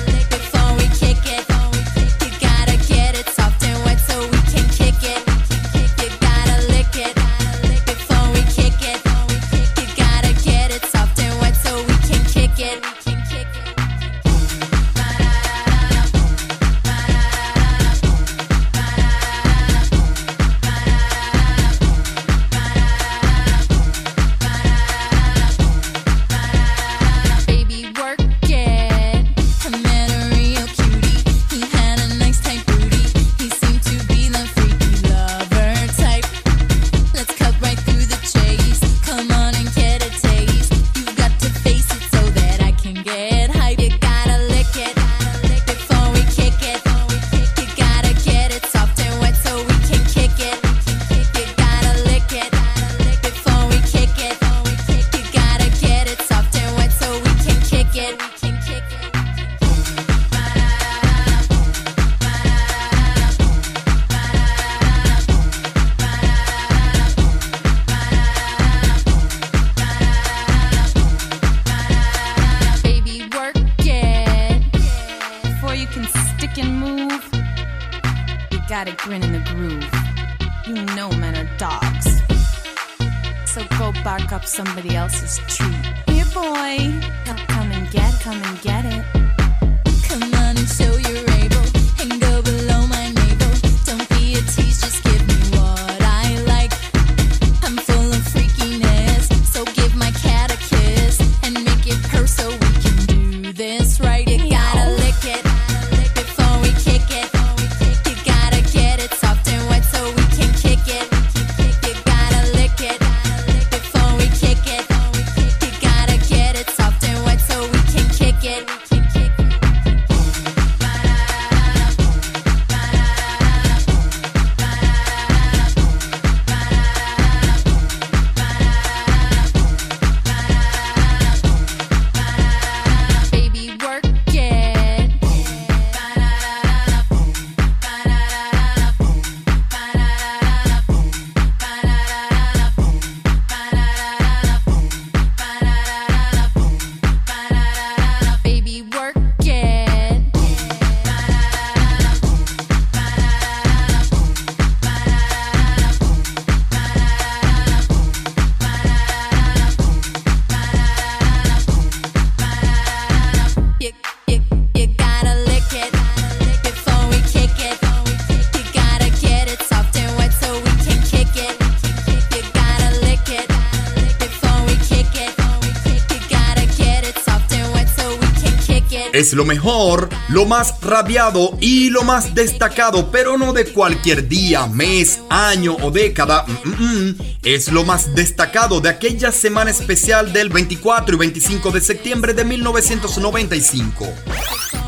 lo 179.36 179.45
mejor, 179.45 180.09
lo 180.29 180.45
más 180.45 180.81
radiado 180.81 181.57
y 181.59 181.89
lo 181.89 182.03
más 182.03 182.33
destacado, 182.33 183.11
pero 183.11 183.38
no 183.38 183.53
de 183.53 183.65
cualquier 183.65 184.27
día, 184.27 184.65
mes, 184.67 185.19
año 185.29 185.75
o 185.81 185.91
década. 185.91 186.45
Mm, 186.63 186.69
mm, 186.69 187.09
mm. 187.09 187.17
Es 187.43 187.71
lo 187.71 187.83
más 187.83 188.15
destacado 188.15 188.81
de 188.81 188.89
aquella 188.89 189.31
semana 189.31 189.69
especial 189.69 190.33
del 190.33 190.49
24 190.49 191.15
y 191.15 191.19
25 191.19 191.71
de 191.71 191.81
septiembre 191.81 192.33
de 192.33 192.45
1995. 192.45 194.07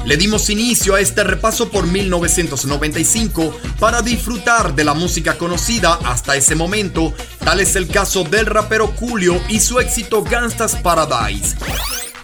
Le 0.06 0.16
dimos 0.16 0.50
inicio 0.50 0.96
a 0.96 1.02
este 1.02 1.26
repaso 1.26 1.70
por 1.70 1.86
1995 1.86 3.54
para 3.80 4.02
disfrutar 4.02 4.74
de 4.74 4.86
la 4.86 4.94
música 4.94 5.38
conocida 5.38 6.00
hasta 6.06 6.38
ese 6.38 6.56
momento, 6.56 7.14
tal 7.44 7.60
es 7.60 7.76
el 7.76 7.90
caso 7.90 8.24
del 8.24 8.46
rapero 8.46 8.88
Julio 8.88 9.38
y 9.50 9.60
su 9.60 9.80
éxito 9.82 10.24
Gangsta's 10.24 10.78
Paradise. 10.78 11.58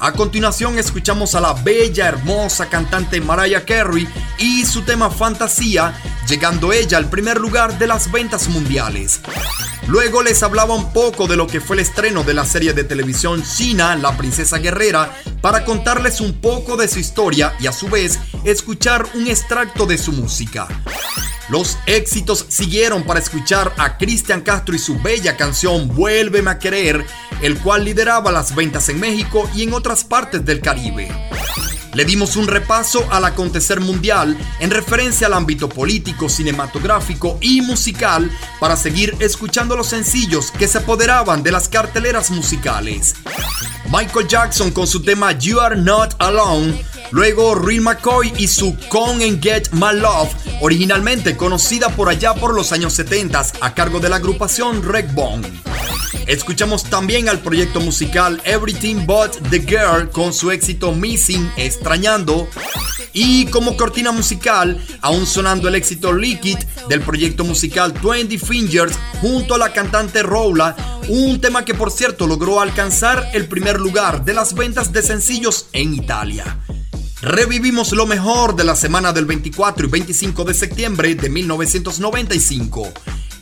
A 0.03 0.11
continuación 0.11 0.77
escuchamos 0.77 1.33
a 1.33 1.39
la 1.39 1.53
bella, 1.53 2.09
hermosa 2.09 2.67
cantante 2.67 3.21
Mariah 3.21 3.63
Carey 3.63 4.05
y 4.37 4.65
su 4.65 4.81
tema 4.81 5.09
Fantasía, 5.09 5.97
llegando 6.27 6.73
ella 6.73 6.97
al 6.97 7.09
primer 7.09 7.39
lugar 7.39 7.79
de 7.79 7.87
las 7.87 8.11
ventas 8.11 8.49
mundiales. 8.49 9.21
Luego 9.87 10.21
les 10.21 10.43
hablaba 10.43 10.75
un 10.75 10.91
poco 10.91 11.25
de 11.25 11.37
lo 11.37 11.47
que 11.47 11.61
fue 11.61 11.77
el 11.77 11.83
estreno 11.83 12.25
de 12.25 12.33
la 12.33 12.43
serie 12.43 12.73
de 12.73 12.83
televisión 12.83 13.41
China, 13.43 13.95
La 13.95 14.17
Princesa 14.17 14.57
Guerrera, 14.57 15.09
para 15.39 15.63
contarles 15.63 16.19
un 16.19 16.33
poco 16.33 16.75
de 16.75 16.89
su 16.89 16.99
historia 16.99 17.53
y 17.61 17.67
a 17.67 17.71
su 17.71 17.87
vez 17.87 18.19
escuchar 18.43 19.07
un 19.13 19.27
extracto 19.27 19.85
de 19.85 19.97
su 19.97 20.11
música. 20.11 20.67
Los 21.49 21.77
éxitos 21.85 22.45
siguieron 22.47 23.03
para 23.03 23.19
escuchar 23.19 23.73
a 23.77 23.97
Cristian 23.97 24.41
Castro 24.41 24.75
y 24.75 24.79
su 24.79 24.99
bella 24.99 25.35
canción 25.35 25.87
Vuélveme 25.89 26.49
a 26.49 26.57
querer, 26.57 27.05
el 27.43 27.59
cual 27.59 27.83
lideraba 27.83 28.31
las 28.31 28.55
ventas 28.55 28.87
en 28.87 29.01
México 29.01 29.49
y 29.53 29.63
en 29.63 29.73
otras 29.73 30.05
partes 30.05 30.43
del 30.45 30.61
Caribe. 30.61 31.11
Le 31.93 32.05
dimos 32.05 32.37
un 32.37 32.47
repaso 32.47 33.05
al 33.11 33.25
acontecer 33.25 33.81
mundial 33.81 34.35
en 34.59 34.71
referencia 34.71 35.27
al 35.27 35.33
ámbito 35.33 35.69
político, 35.69 36.29
cinematográfico 36.29 37.37
y 37.41 37.61
musical 37.61 38.31
para 38.59 38.77
seguir 38.77 39.15
escuchando 39.19 39.75
los 39.75 39.87
sencillos 39.87 40.51
que 40.51 40.67
se 40.67 40.79
apoderaban 40.79 41.43
de 41.43 41.51
las 41.51 41.67
carteleras 41.67 42.31
musicales. 42.31 43.13
Michael 43.91 44.27
Jackson 44.27 44.71
con 44.71 44.87
su 44.87 45.03
tema 45.03 45.33
You 45.33 45.59
Are 45.59 45.75
Not 45.75 46.15
Alone, 46.19 46.83
luego 47.11 47.55
Real 47.55 47.81
McCoy 47.81 48.33
y 48.37 48.47
su 48.47 48.75
Come 48.87 49.25
and 49.25 49.43
Get 49.43 49.69
My 49.73 49.93
Love, 49.93 50.33
originalmente 50.61 51.35
conocida 51.35 51.89
por 51.89 52.07
allá 52.07 52.33
por 52.33 52.55
los 52.55 52.71
años 52.71 52.93
70 52.93 53.43
a 53.59 53.73
cargo 53.75 53.99
de 53.99 54.09
la 54.09 54.15
agrupación 54.15 54.81
Reg 54.81 55.13
Bone. 55.13 55.47
Escuchamos 56.33 56.85
también 56.85 57.29
al 57.29 57.41
proyecto 57.41 57.79
musical 57.79 58.41
Everything 58.43 59.05
But 59.05 59.37
the 59.51 59.59
Girl 59.59 60.09
con 60.09 60.33
su 60.33 60.49
éxito 60.49 60.91
Missing, 60.91 61.47
Extrañando. 61.57 62.47
Y 63.13 63.45
como 63.45 63.77
cortina 63.77 64.11
musical, 64.11 64.83
aún 65.01 65.27
sonando 65.27 65.67
el 65.67 65.75
éxito 65.75 66.11
Liquid 66.11 66.57
del 66.89 67.01
proyecto 67.01 67.43
musical 67.43 67.93
20 68.03 68.39
Fingers 68.39 68.97
junto 69.21 69.53
a 69.53 69.59
la 69.59 69.73
cantante 69.73 70.23
Rola, 70.23 70.75
un 71.07 71.39
tema 71.39 71.65
que 71.65 71.75
por 71.75 71.91
cierto 71.91 72.25
logró 72.25 72.61
alcanzar 72.61 73.29
el 73.33 73.47
primer 73.47 73.79
lugar 73.79 74.25
de 74.25 74.33
las 74.33 74.55
ventas 74.55 74.91
de 74.91 75.03
sencillos 75.03 75.67
en 75.71 75.93
Italia. 75.93 76.57
Revivimos 77.21 77.91
lo 77.91 78.07
mejor 78.07 78.55
de 78.55 78.63
la 78.63 78.75
semana 78.75 79.13
del 79.13 79.25
24 79.25 79.85
y 79.85 79.89
25 79.91 80.45
de 80.45 80.53
septiembre 80.55 81.13
de 81.13 81.29
1995. 81.29 82.91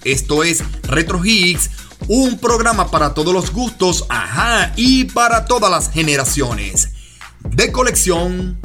Esto 0.04 0.44
es 0.44 0.64
Retro 0.84 1.24
Hits, 1.24 1.70
un 2.08 2.38
programa 2.38 2.90
para 2.90 3.14
todos 3.14 3.34
los 3.34 3.52
gustos, 3.52 4.06
ajá, 4.10 4.74
y 4.76 5.06
para 5.06 5.46
todas 5.46 5.72
las 5.72 5.92
generaciones. 5.92 6.90
De 7.44 7.72
colección. 7.72 8.60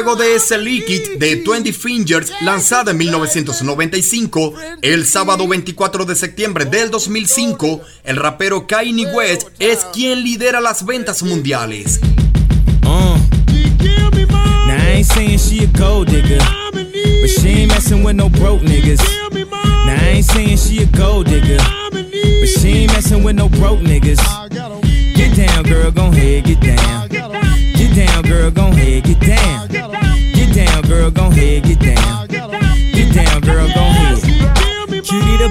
Luego 0.00 0.14
de 0.14 0.36
ese 0.36 0.56
Liquid 0.58 1.18
de 1.18 1.42
20 1.44 1.72
Fingers 1.72 2.30
lanzada 2.42 2.92
en 2.92 2.98
1995, 2.98 4.54
el 4.80 5.04
sábado 5.04 5.48
24 5.48 6.04
de 6.04 6.14
septiembre 6.14 6.66
del 6.66 6.88
2005, 6.92 7.80
el 8.04 8.14
rapero 8.14 8.68
Kanye 8.68 9.06
West 9.12 9.48
es 9.58 9.84
quien 9.92 10.22
lidera 10.22 10.60
las 10.60 10.86
ventas 10.86 11.24
mundiales. 11.24 11.98
Uh. 12.84 13.18
Head, 31.38 31.62
get 31.64 31.80
down. 31.80 32.26
Get 32.26 33.14
down, 33.14 33.40
girl, 33.42 33.68
gon' 33.68 33.94
head. 33.94 34.18
Cutie 35.04 35.36
the 35.38 35.50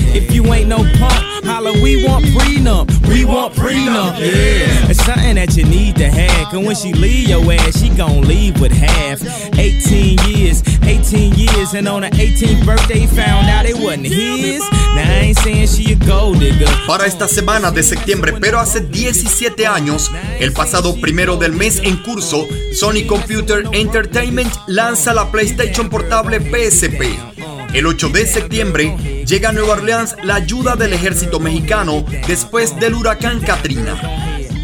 If 0.13 0.33
you 0.33 0.43
ain't 0.53 0.67
no 0.67 0.77
punk, 0.99 1.45
holla, 1.45 1.71
we 1.81 2.05
want 2.05 2.25
prenup. 2.25 2.89
We 3.07 3.23
want 3.23 3.53
prenup. 3.53 4.19
Yeah. 4.19 4.89
It's 4.89 5.03
something 5.05 5.35
that 5.35 5.55
you 5.55 5.63
need 5.63 5.95
to 5.97 6.09
have. 6.09 6.51
Cause 6.51 6.65
when 6.65 6.75
she 6.75 6.93
leave 6.93 7.29
your 7.29 7.41
ass, 7.53 7.79
she 7.79 7.89
gon' 7.89 8.21
leave 8.21 8.59
with 8.59 8.71
half. 8.71 9.21
18 9.57 10.19
years, 10.27 10.63
18 10.83 11.33
years, 11.33 11.73
and 11.73 11.87
on 11.87 12.03
her 12.03 12.09
18th 12.09 12.65
birthday, 12.65 13.05
found 13.07 13.47
out 13.47 13.65
it 13.65 13.75
wasn't 13.77 14.07
his. 14.07 14.59
Now 14.95 15.07
I 15.07 15.31
ain't 15.31 15.37
saying 15.39 15.67
she 15.67 15.93
a 15.93 15.95
gold 15.95 16.39
digger. 16.39 16.67
Para 16.87 17.05
esta 17.05 17.27
semana 17.27 17.71
de 17.71 17.83
septiembre, 17.83 18.33
pero 18.39 18.59
hace 18.59 18.81
17 18.81 19.65
años, 19.65 20.11
el 20.39 20.51
pasado 20.51 20.95
primero 20.99 21.37
del 21.37 21.53
mes 21.53 21.79
en 21.83 21.95
curso, 22.03 22.47
Sony 22.73 23.07
Computer 23.07 23.63
Entertainment 23.71 24.51
lanza 24.67 25.13
la 25.13 25.31
PlayStation 25.31 25.89
Portable 25.89 26.39
PSP. 26.39 27.30
El 27.73 27.85
8 27.85 28.09
de 28.09 28.27
septiembre 28.27 29.23
llega 29.25 29.49
a 29.49 29.51
Nueva 29.53 29.73
Orleans 29.73 30.17
la 30.23 30.35
ayuda 30.35 30.75
del 30.75 30.91
ejército 30.91 31.39
mexicano 31.39 32.03
después 32.27 32.77
del 32.77 32.95
huracán 32.95 33.39
Katrina. 33.39 33.95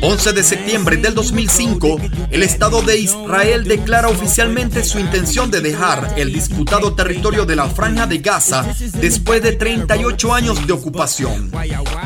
11 0.02 0.34
de 0.34 0.44
septiembre 0.44 0.98
del 0.98 1.16
2005, 1.16 2.02
el 2.30 2.44
Estado 2.44 2.82
de 2.82 3.00
Israel 3.00 3.64
declara 3.64 4.10
oficialmente 4.10 4.84
su 4.84 5.00
intención 5.00 5.50
de 5.50 5.62
dejar 5.62 6.16
el 6.18 6.34
disputado 6.34 6.94
territorio 6.94 7.46
de 7.46 7.56
la 7.56 7.68
Franja 7.68 8.06
de 8.06 8.18
Gaza 8.20 8.66
después 9.00 9.42
de 9.42 9.54
38 9.54 10.34
años 10.34 10.68
de 10.68 10.74
ocupación. 10.74 11.50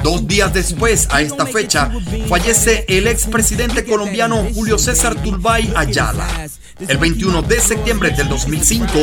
Dos 0.03 0.27
días 0.27 0.53
después, 0.53 1.07
a 1.11 1.21
esta 1.21 1.47
fecha, 1.47 1.91
fallece 2.29 2.85
el 2.87 3.07
expresidente 3.07 3.83
colombiano 3.85 4.47
Julio 4.53 4.77
César 4.77 5.15
Turbay 5.21 5.73
Ayala. 5.75 6.47
El 6.87 6.97
21 6.97 7.41
de 7.43 7.59
septiembre 7.59 8.11
del 8.11 8.27
2005, 8.27 8.93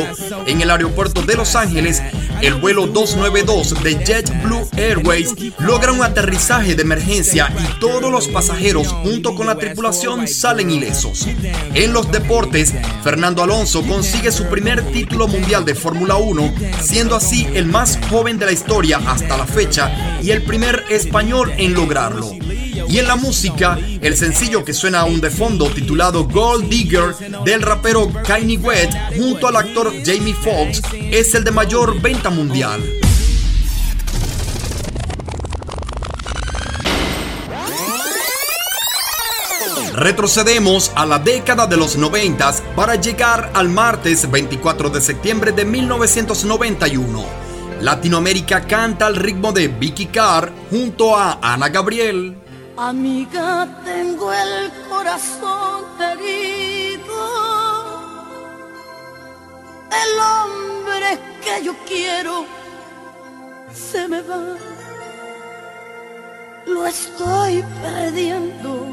en 0.47 0.61
el 0.61 0.69
aeropuerto 0.69 1.21
de 1.21 1.35
Los 1.35 1.55
Ángeles, 1.55 2.01
el 2.41 2.55
vuelo 2.55 2.87
292 2.87 3.83
de 3.83 4.03
JetBlue 4.03 4.67
Airways 4.77 5.33
logra 5.59 5.91
un 5.91 6.01
aterrizaje 6.01 6.75
de 6.75 6.81
emergencia 6.81 7.51
y 7.57 7.79
todos 7.79 8.11
los 8.11 8.27
pasajeros 8.27 8.87
junto 8.87 9.35
con 9.35 9.47
la 9.47 9.55
tripulación 9.55 10.27
salen 10.27 10.71
ilesos. 10.71 11.27
En 11.73 11.93
los 11.93 12.11
deportes, 12.11 12.73
Fernando 13.03 13.43
Alonso 13.43 13.83
consigue 13.83 14.31
su 14.31 14.45
primer 14.45 14.81
título 14.91 15.27
mundial 15.27 15.65
de 15.65 15.75
Fórmula 15.75 16.15
1, 16.15 16.53
siendo 16.81 17.15
así 17.15 17.47
el 17.53 17.65
más 17.65 17.99
joven 18.09 18.37
de 18.37 18.45
la 18.45 18.51
historia 18.51 19.01
hasta 19.05 19.37
la 19.37 19.45
fecha 19.45 20.19
y 20.21 20.31
el 20.31 20.43
primer 20.43 20.83
español 20.89 21.51
en 21.57 21.73
lograrlo. 21.73 22.38
Y 22.89 22.97
en 22.97 23.07
la 23.07 23.15
música, 23.15 23.77
el 24.01 24.17
sencillo 24.17 24.65
que 24.65 24.73
suena 24.73 25.01
aún 25.01 25.21
de 25.21 25.29
fondo 25.29 25.69
titulado 25.69 26.27
Gold 26.27 26.67
Digger 26.69 27.13
del 27.45 27.61
rapero 27.61 28.11
Kanye 28.25 28.57
West 28.57 28.93
junto 29.15 29.47
al 29.47 29.57
actor 29.57 29.93
Jamie 30.03 30.33
Foxx 30.33 30.81
es 30.93 31.35
el 31.35 31.43
de 31.43 31.51
mayor 31.51 32.01
venta 32.01 32.31
mundial. 32.31 32.81
Retrocedemos 39.93 40.91
a 40.95 41.05
la 41.05 41.19
década 41.19 41.67
de 41.67 41.77
los 41.77 41.95
90 41.95 42.55
para 42.75 42.95
llegar 42.95 43.51
al 43.53 43.69
martes 43.69 44.31
24 44.31 44.89
de 44.89 45.01
septiembre 45.01 45.51
de 45.51 45.63
1991. 45.63 47.23
Latinoamérica 47.81 48.65
canta 48.65 49.05
al 49.05 49.15
ritmo 49.15 49.51
de 49.51 49.67
Vicky 49.67 50.07
Carr 50.07 50.51
junto 50.71 51.15
a 51.15 51.37
Ana 51.41 51.69
Gabriel. 51.69 52.38
Amiga, 52.81 53.67
tengo 53.83 54.31
el 54.31 54.71
corazón 54.87 55.83
herido. 55.99 57.13
El 59.91 60.17
hombre 60.17 61.19
que 61.43 61.61
yo 61.65 61.75
quiero 61.85 62.45
se 63.73 64.07
me 64.07 64.21
va. 64.21 64.55
Lo 66.67 66.87
estoy 66.87 67.65
perdiendo. 67.81 68.87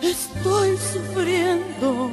Estoy 0.00 0.78
sufriendo. 0.78 2.10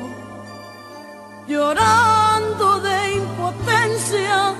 Llorando 1.47 2.82
de 2.82 3.13
impotencia. 3.13 4.53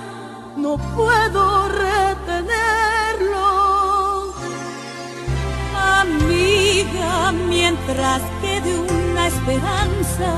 No 0.55 0.78
puedo 0.95 1.68
retenerlo. 1.68 3.78
Amiga, 6.02 7.34
mientras 7.50 8.22
quede 8.41 8.80
una 8.80 9.28
esperanza, 9.28 10.32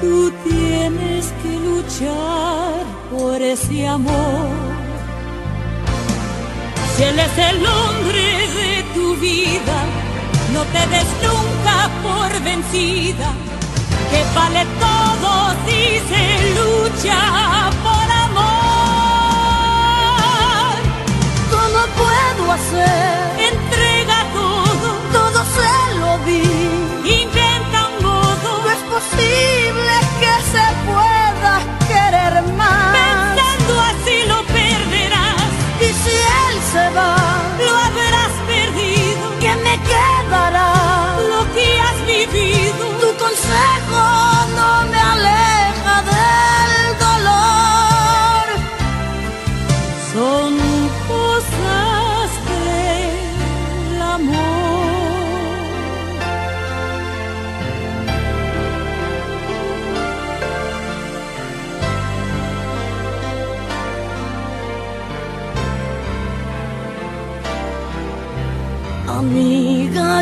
tú 0.00 0.32
tienes 0.42 1.32
que 1.40 1.52
luchar 1.68 2.82
por 3.12 3.40
ese 3.40 3.86
amor. 3.86 4.48
Si 6.96 7.04
él 7.04 7.18
es 7.20 7.38
el 7.38 7.64
hombre 7.64 8.48
de 8.58 8.82
tu 8.94 9.14
vida, 9.16 9.78
no 10.52 10.62
te 10.74 10.82
des 10.94 11.08
nunca 11.22 11.76
por 12.02 12.42
vencida, 12.42 13.28
que 14.10 14.24
vale 14.34 14.66
todo 14.80 15.54
si 15.66 16.00
se 16.10 16.24
lucha 16.58 17.70
por 17.84 17.93
hacer? 22.54 23.24
Entrega 23.52 24.18
todo, 24.32 24.88
Todo 25.12 25.38
se 25.56 25.98
lo 26.00 26.10
di. 26.26 26.42
inventa 27.22 27.78
un 27.88 28.04
modo, 28.04 28.48
No 28.64 28.70
es 28.76 28.82
posible 28.96 29.94
que 30.22 30.34
se 30.52 30.64
pueda 30.88 31.54
querer 31.90 32.34
más. 32.60 32.96
pensando 32.98 33.72
así 33.90 34.16
lo 34.32 34.38
perderás, 34.58 35.50
Y 35.80 35.88
si 36.02 36.14
él 36.46 36.56
se 36.72 36.84
va, 36.96 37.16
lo 37.66 37.72
habrás 37.86 38.32
perdido, 38.52 39.24
¿qué 39.40 39.52
me 39.66 39.74
quedará? 39.90 40.70
lo 41.30 41.40
que 41.54 41.68
has 41.86 41.98
vivido. 42.06 42.84
Tu 43.00 43.08
consejo 43.24 44.00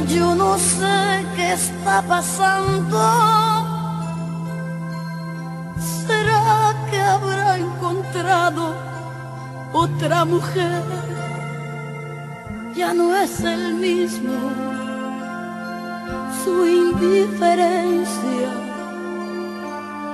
yo 0.00 0.34
no 0.34 0.58
sé 0.58 1.26
qué 1.36 1.52
está 1.52 2.02
pasando. 2.02 2.98
¿Será 6.06 6.74
que 6.90 7.00
habrá 7.00 7.58
encontrado 7.58 8.74
otra 9.72 10.24
mujer? 10.24 10.82
Ya 12.74 12.94
no 12.94 13.14
es 13.14 13.40
el 13.40 13.74
mismo. 13.74 14.32
Su 16.44 16.66
indiferencia 16.66 18.48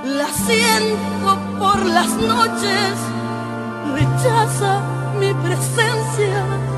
la 0.05 0.29
siento 0.29 1.39
por 1.59 1.85
las 1.87 2.13
noches, 2.17 2.95
rechaza 3.95 4.81
mi 5.19 5.33
presencia. 5.35 6.78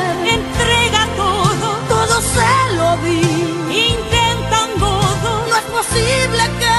Se 2.33 2.75
lo 2.75 2.97
di. 2.97 3.21
intentan 3.89 4.69
todo, 4.79 5.47
No 5.49 5.55
es 5.55 5.63
posible 5.63 6.43
que 6.59 6.75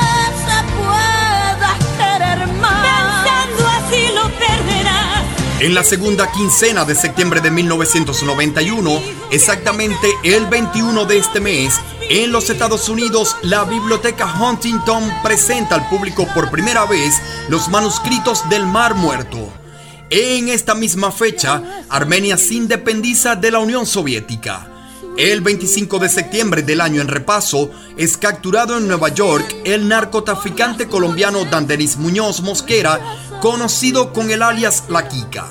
se 0.46 0.58
pueda 0.78 1.76
querer 1.98 2.46
más. 2.60 2.82
pensando 2.82 3.68
así 3.68 4.06
lo 4.14 4.24
perderás. 4.38 5.22
En 5.60 5.74
la 5.74 5.84
segunda 5.84 6.30
quincena 6.32 6.84
de 6.84 6.94
septiembre 6.94 7.40
de 7.40 7.50
1991, 7.50 9.00
exactamente 9.30 10.08
el 10.24 10.46
21 10.46 11.04
de 11.04 11.18
este 11.18 11.40
mes, 11.40 11.80
en 12.10 12.32
los 12.32 12.50
Estados 12.50 12.88
Unidos, 12.88 13.36
la 13.42 13.64
Biblioteca 13.64 14.26
Huntington 14.26 15.04
presenta 15.22 15.76
al 15.76 15.88
público 15.88 16.26
por 16.34 16.50
primera 16.50 16.84
vez 16.84 17.14
los 17.48 17.68
manuscritos 17.68 18.48
del 18.50 18.66
Mar 18.66 18.94
Muerto. 18.94 19.52
En 20.10 20.48
esta 20.50 20.74
misma 20.74 21.10
fecha, 21.10 21.62
Armenia 21.88 22.36
se 22.36 22.54
independiza 22.54 23.34
de 23.36 23.50
la 23.50 23.60
Unión 23.60 23.86
Soviética. 23.86 24.68
El 25.18 25.42
25 25.42 25.98
de 25.98 26.08
septiembre 26.08 26.62
del 26.62 26.80
año 26.80 27.02
en 27.02 27.08
repaso, 27.08 27.70
es 27.98 28.16
capturado 28.16 28.78
en 28.78 28.88
Nueva 28.88 29.10
York 29.10 29.44
el 29.64 29.86
narcotraficante 29.86 30.88
colombiano 30.88 31.44
Danderis 31.44 31.98
Muñoz 31.98 32.40
Mosquera, 32.40 32.98
conocido 33.42 34.14
con 34.14 34.30
el 34.30 34.42
alias 34.42 34.84
La 34.88 35.08
Kika. 35.08 35.50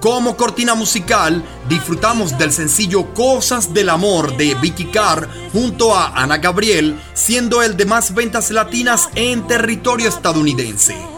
Como 0.00 0.36
cortina 0.36 0.74
musical, 0.74 1.44
disfrutamos 1.68 2.38
del 2.38 2.52
sencillo 2.52 3.14
Cosas 3.14 3.72
del 3.72 3.88
Amor 3.88 4.36
de 4.36 4.56
Vicky 4.56 4.86
Carr 4.86 5.28
junto 5.52 5.94
a 5.94 6.20
Ana 6.20 6.38
Gabriel, 6.38 7.00
siendo 7.14 7.62
el 7.62 7.76
de 7.76 7.84
más 7.84 8.14
ventas 8.14 8.50
latinas 8.50 9.08
en 9.14 9.46
territorio 9.46 10.08
estadounidense. 10.08 11.17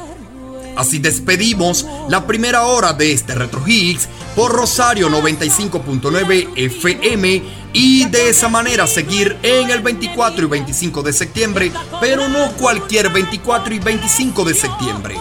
Así 0.80 0.98
despedimos 0.98 1.84
la 2.08 2.26
primera 2.26 2.64
hora 2.64 2.94
de 2.94 3.12
este 3.12 3.34
Retro 3.34 3.62
Hits 3.66 4.08
por 4.34 4.50
Rosario 4.50 5.10
95.9 5.10 6.52
FM 6.56 7.42
y 7.74 8.06
de 8.06 8.30
esa 8.30 8.48
manera 8.48 8.86
seguir 8.86 9.36
en 9.42 9.68
el 9.68 9.82
24 9.82 10.42
y 10.42 10.48
25 10.48 11.02
de 11.02 11.12
septiembre, 11.12 11.70
pero 12.00 12.30
no 12.30 12.52
cualquier 12.52 13.10
24 13.10 13.74
y 13.74 13.78
25 13.78 14.42
de 14.42 14.54
septiembre. 14.54 15.16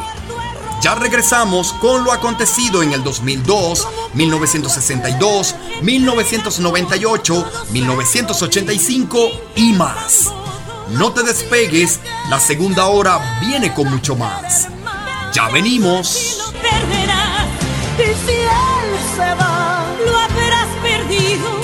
Ya 0.81 0.95
regresamos 0.95 1.73
con 1.73 2.05
lo 2.05 2.13
acontecido 2.13 2.81
en 2.81 2.93
el 2.93 3.03
2002, 3.03 3.85
1962, 4.13 5.55
1998, 5.81 7.45
1985 7.73 9.31
y 9.57 9.73
más. 9.73 10.29
No 10.91 11.11
te 11.11 11.23
despegues, 11.23 11.99
la 12.29 12.39
segunda 12.39 12.87
hora 12.87 13.19
viene 13.41 13.73
con 13.73 13.89
mucho 13.89 14.15
más. 14.15 14.69
Ya 15.33 15.47
venimos. 15.49 16.37
Lo 16.39 16.51
perderás, 16.53 17.47
Y 17.99 18.25
si 18.25 18.33
él 18.33 18.97
se 19.15 19.33
va, 19.35 19.85
lo 20.05 20.17
habrás 20.17 20.67
perdido. 20.81 21.61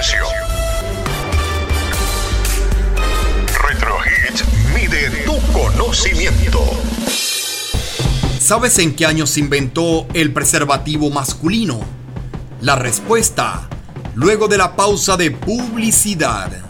Atención. 0.00 0.26
Retro 3.68 3.98
mide 4.74 5.10
tu 5.24 5.38
conocimiento. 5.52 6.60
¿Sabes 8.38 8.78
en 8.78 8.94
qué 8.96 9.04
año 9.06 9.26
se 9.26 9.40
inventó 9.40 10.06
el 10.14 10.32
preservativo 10.32 11.10
masculino? 11.10 11.80
La 12.62 12.76
respuesta, 12.76 13.68
luego 14.14 14.48
de 14.48 14.58
la 14.58 14.74
pausa 14.74 15.16
de 15.16 15.30
publicidad. 15.30 16.69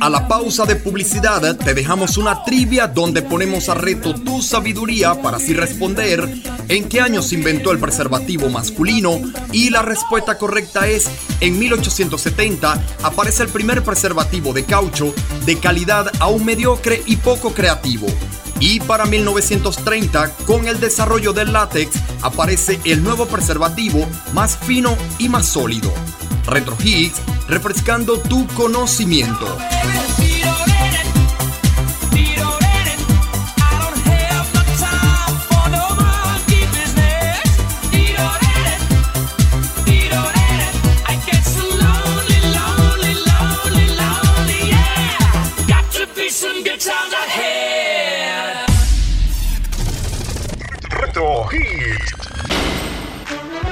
A 0.00 0.10
la 0.10 0.28
pausa 0.28 0.64
de 0.64 0.76
publicidad, 0.76 1.56
te 1.56 1.74
dejamos 1.74 2.16
una 2.16 2.44
trivia 2.44 2.86
donde 2.86 3.22
ponemos 3.22 3.68
a 3.68 3.74
reto 3.74 4.14
tu 4.14 4.42
sabiduría 4.42 5.20
para 5.22 5.38
así 5.38 5.54
responder 5.54 6.28
en 6.68 6.88
qué 6.88 7.00
año 7.00 7.22
se 7.22 7.34
inventó 7.34 7.72
el 7.72 7.78
preservativo 7.78 8.48
masculino 8.48 9.20
y 9.52 9.70
la 9.70 9.82
respuesta 9.82 10.38
correcta 10.38 10.86
es 10.88 11.08
en 11.40 11.58
1870 11.58 12.82
aparece 13.02 13.42
el 13.42 13.48
primer 13.48 13.82
preservativo 13.82 14.52
de 14.52 14.64
caucho 14.64 15.14
de 15.44 15.58
calidad 15.58 16.10
aún 16.20 16.44
mediocre 16.44 17.02
y 17.06 17.16
poco 17.16 17.52
creativo. 17.52 18.06
Y 18.60 18.80
para 18.80 19.04
1930, 19.04 20.30
con 20.46 20.68
el 20.68 20.80
desarrollo 20.80 21.32
del 21.32 21.52
látex, 21.52 21.96
aparece 22.22 22.80
el 22.84 23.02
nuevo 23.02 23.26
preservativo 23.26 24.06
más 24.32 24.56
fino 24.56 24.96
y 25.18 25.28
más 25.28 25.46
sólido. 25.46 25.92
Retro 26.46 26.76
Higgs, 26.82 27.20
refrescando 27.48 28.18
tu 28.18 28.46
conocimiento. 28.48 29.46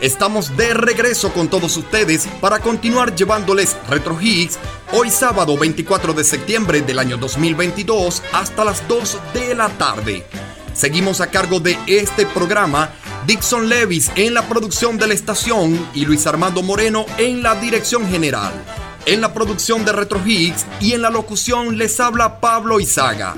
Estamos 0.03 0.57
de 0.57 0.75
regreso 0.75 1.33
con 1.33 1.47
todos 1.47 1.77
ustedes 1.77 2.27
para 2.41 2.59
continuar 2.59 3.15
llevándoles 3.15 3.77
Retro 3.89 4.21
Hits 4.21 4.59
hoy 4.91 5.11
sábado 5.11 5.57
24 5.57 6.13
de 6.13 6.25
septiembre 6.25 6.81
del 6.83 6.99
año 6.99 7.17
2022 7.19 8.21
hasta 8.33 8.65
las 8.65 8.87
2 8.89 9.19
de 9.33 9.55
la 9.55 9.69
tarde. 9.69 10.27
Seguimos 10.75 11.21
a 11.21 11.29
cargo 11.29 11.61
de 11.61 11.79
este 11.87 12.27
programa 12.27 12.91
Dixon 13.29 13.69
Levis 13.69 14.11
en 14.17 14.35
la 14.35 14.49
producción 14.49 14.99
de 14.99 15.07
la 15.07 15.15
estación 15.15 15.89
y 15.95 16.05
Luis 16.05 16.27
Armando 16.27 16.65
Moreno 16.65 17.07
en 17.17 17.41
la 17.45 17.55
dirección 17.55 18.05
general. 18.09 18.53
En 19.07 19.21
la 19.21 19.33
producción 19.33 19.85
de 19.85 19.93
Retro 19.93 20.21
Hits 20.27 20.67
y 20.81 20.95
en 20.95 21.03
la 21.03 21.11
locución 21.11 21.79
les 21.79 22.01
habla 22.01 22.41
Pablo 22.41 22.81
Izaga. 22.81 23.37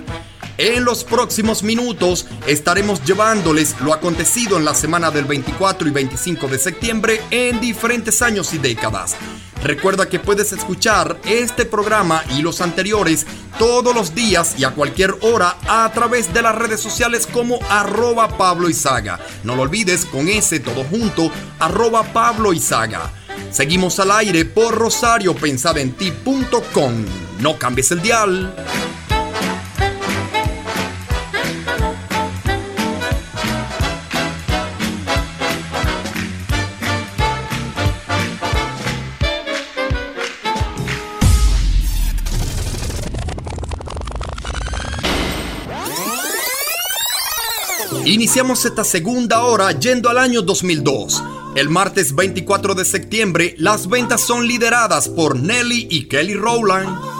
En 0.56 0.84
los 0.84 1.02
próximos 1.02 1.64
minutos 1.64 2.26
estaremos 2.46 3.04
llevándoles 3.04 3.74
lo 3.80 3.92
acontecido 3.92 4.56
en 4.56 4.64
la 4.64 4.74
semana 4.74 5.10
del 5.10 5.24
24 5.24 5.88
y 5.88 5.90
25 5.90 6.46
de 6.46 6.58
septiembre 6.58 7.20
en 7.32 7.60
diferentes 7.60 8.22
años 8.22 8.54
y 8.54 8.58
décadas. 8.58 9.16
Recuerda 9.64 10.08
que 10.08 10.20
puedes 10.20 10.52
escuchar 10.52 11.18
este 11.24 11.64
programa 11.64 12.22
y 12.36 12.42
los 12.42 12.60
anteriores 12.60 13.26
todos 13.58 13.92
los 13.94 14.14
días 14.14 14.54
y 14.56 14.62
a 14.62 14.70
cualquier 14.70 15.16
hora 15.22 15.56
a 15.66 15.90
través 15.92 16.32
de 16.32 16.42
las 16.42 16.54
redes 16.54 16.80
sociales 16.80 17.26
como 17.26 17.58
arroba 17.68 18.36
Pablo 18.36 18.70
Izaga. 18.70 19.18
No 19.42 19.56
lo 19.56 19.62
olvides 19.62 20.04
con 20.04 20.28
ese 20.28 20.60
todo 20.60 20.84
junto, 20.84 21.32
arroba 21.58 22.04
Pablo 22.12 22.52
Izaga. 22.52 23.10
Seguimos 23.50 23.98
al 23.98 24.12
aire 24.12 24.44
por 24.44 24.76
rosariopensadenti.com. 24.76 26.92
No 27.40 27.58
cambies 27.58 27.90
el 27.90 28.02
dial. 28.02 28.54
Iniciamos 48.14 48.64
esta 48.64 48.84
segunda 48.84 49.42
hora 49.42 49.72
yendo 49.72 50.08
al 50.08 50.18
año 50.18 50.40
2002. 50.40 51.20
El 51.56 51.68
martes 51.68 52.14
24 52.14 52.76
de 52.76 52.84
septiembre, 52.84 53.56
las 53.58 53.88
ventas 53.88 54.20
son 54.20 54.46
lideradas 54.46 55.08
por 55.08 55.34
Nelly 55.34 55.88
y 55.90 56.04
Kelly 56.04 56.34
Rowland. 56.34 57.13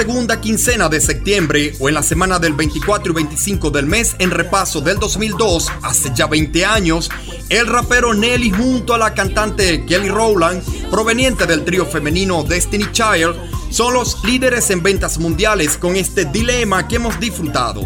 Segunda 0.00 0.40
quincena 0.40 0.88
de 0.88 0.98
septiembre 0.98 1.74
o 1.78 1.86
en 1.86 1.94
la 1.94 2.02
semana 2.02 2.38
del 2.38 2.54
24 2.54 3.12
y 3.12 3.14
25 3.16 3.70
del 3.70 3.84
mes 3.84 4.16
en 4.18 4.30
repaso 4.30 4.80
del 4.80 4.98
2002, 4.98 5.70
hace 5.82 6.10
ya 6.14 6.26
20 6.26 6.64
años, 6.64 7.10
el 7.50 7.66
rapero 7.66 8.14
Nelly 8.14 8.50
junto 8.50 8.94
a 8.94 8.98
la 8.98 9.12
cantante 9.12 9.84
Kelly 9.84 10.08
Rowland, 10.08 10.62
proveniente 10.90 11.44
del 11.44 11.66
trío 11.66 11.84
femenino 11.84 12.42
Destiny 12.44 12.90
Child, 12.90 13.36
son 13.68 13.92
los 13.92 14.24
líderes 14.24 14.70
en 14.70 14.82
ventas 14.82 15.18
mundiales 15.18 15.76
con 15.76 15.94
este 15.96 16.24
dilema 16.24 16.88
que 16.88 16.96
hemos 16.96 17.20
disfrutado. 17.20 17.82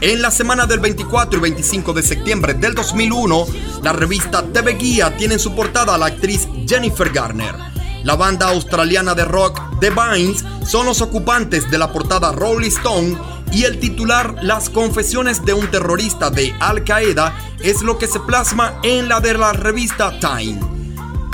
En 0.00 0.20
la 0.20 0.32
semana 0.32 0.66
del 0.66 0.80
24 0.80 1.38
y 1.38 1.42
25 1.42 1.92
de 1.92 2.02
septiembre 2.02 2.54
del 2.54 2.74
2001, 2.74 3.46
la 3.84 3.92
revista 3.92 4.42
TV 4.42 4.72
Guía 4.72 5.16
tiene 5.16 5.34
en 5.34 5.40
su 5.40 5.54
portada 5.54 5.94
a 5.94 5.98
la 5.98 6.06
actriz 6.06 6.48
Jennifer 6.66 7.10
Garner. 7.10 7.54
La 8.02 8.16
banda 8.16 8.48
australiana 8.48 9.14
de 9.14 9.24
rock 9.24 9.67
The 9.80 9.90
Vines 9.90 10.44
son 10.66 10.86
los 10.86 11.00
ocupantes 11.00 11.70
de 11.70 11.78
la 11.78 11.92
portada 11.92 12.32
Rolling 12.32 12.68
Stone 12.68 13.16
y 13.52 13.64
el 13.64 13.78
titular 13.78 14.34
Las 14.42 14.70
confesiones 14.70 15.44
de 15.44 15.52
un 15.52 15.70
terrorista 15.70 16.30
de 16.30 16.52
Al 16.58 16.82
Qaeda 16.82 17.36
es 17.60 17.82
lo 17.82 17.96
que 17.96 18.08
se 18.08 18.18
plasma 18.20 18.80
en 18.82 19.08
la 19.08 19.20
de 19.20 19.34
la 19.34 19.52
revista 19.52 20.18
Time. 20.18 20.58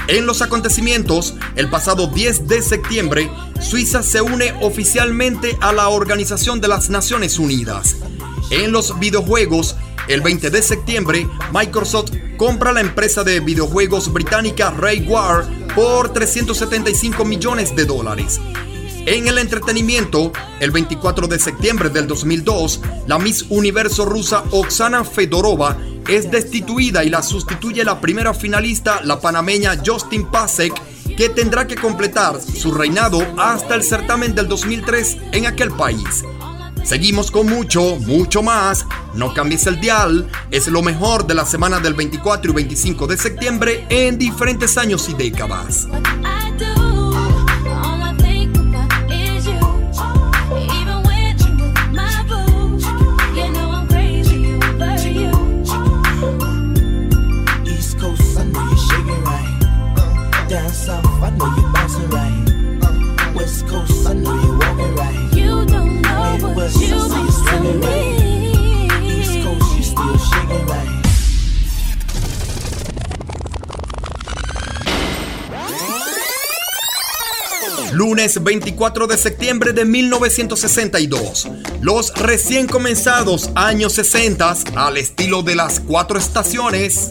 En 0.09 0.27
los 0.27 0.43
acontecimientos, 0.43 1.35
el 1.57 1.71
pasado 1.71 2.09
10 2.09 2.47
de 2.47 2.61
septiembre, 2.61 3.31
Suiza 3.61 4.03
se 4.03 4.21
une 4.21 4.53
oficialmente 4.61 5.57
a 5.63 5.73
la 5.73 5.89
Organización 5.89 6.61
de 6.61 6.69
las 6.69 6.91
Naciones 6.91 7.39
Unidas. 7.39 7.97
En 8.51 8.73
los 8.73 8.99
videojuegos, 8.99 9.77
el 10.07 10.21
20 10.21 10.51
de 10.51 10.61
septiembre, 10.61 11.27
Microsoft 11.51 12.11
compra 12.37 12.73
la 12.73 12.83
empresa 12.83 13.25
de 13.25 13.41
videojuegos 13.41 14.13
británica 14.13 14.71
Raywar 14.71 15.47
por 15.75 16.13
375 16.13 17.25
millones 17.25 17.75
de 17.75 17.85
dólares. 17.85 18.41
En 19.07 19.29
el 19.29 19.39
entretenimiento, 19.39 20.33
el 20.61 20.71
24 20.71 21.27
de 21.27 21.39
septiembre 21.39 21.91
del 21.91 22.07
2002, 22.07 22.81
la 23.07 23.19
Miss 23.19 23.45
Universo 23.51 24.07
rusa 24.07 24.45
Oksana 24.51 25.05
Fedorova 25.05 25.77
es 26.09 26.31
destituida 26.31 27.05
y 27.05 27.11
la 27.11 27.23
sustituye 27.23 27.85
la 27.85 28.01
primera 28.01 28.33
finalista, 28.33 29.01
la 29.03 29.21
panameña 29.21 29.81
Justin 29.85 30.31
Pasek, 30.31 30.73
que 31.17 31.29
tendrá 31.29 31.67
que 31.67 31.77
completar 31.77 32.41
su 32.41 32.73
reinado 32.73 33.21
hasta 33.37 33.75
el 33.75 33.83
certamen 33.83 34.35
del 34.35 34.49
2003 34.49 35.19
en 35.33 35.47
aquel 35.47 35.71
país. 35.71 36.25
Seguimos 36.85 37.31
con 37.31 37.49
mucho, 37.49 37.97
mucho 37.97 38.43
más. 38.43 38.87
No 39.15 39.33
cambies 39.33 39.67
el 39.67 39.81
dial. 39.81 40.31
Es 40.51 40.69
lo 40.69 40.83
mejor 40.83 41.27
de 41.27 41.35
la 41.35 41.47
semana 41.47 41.81
del 41.81 41.95
24 41.95 42.51
y 42.51 42.55
25 42.55 43.07
de 43.07 43.17
septiembre 43.17 43.87
en 43.89 44.19
diferentes 44.19 44.77
años 44.77 45.09
y 45.09 45.15
décadas. 45.15 45.89
Lunes 78.05 78.43
24 78.45 79.07
de 79.07 79.17
septiembre 79.17 79.73
de 79.73 79.87
1962. 79.87 81.49
Los 81.81 82.13
recién 82.13 82.67
comenzados 82.67 83.49
años 83.55 83.95
60 83.95 84.57
al 84.77 84.99
estilo 84.99 85.43
de 85.43 85.55
las 85.55 85.81
cuatro 85.81 86.19
estaciones. 86.19 87.09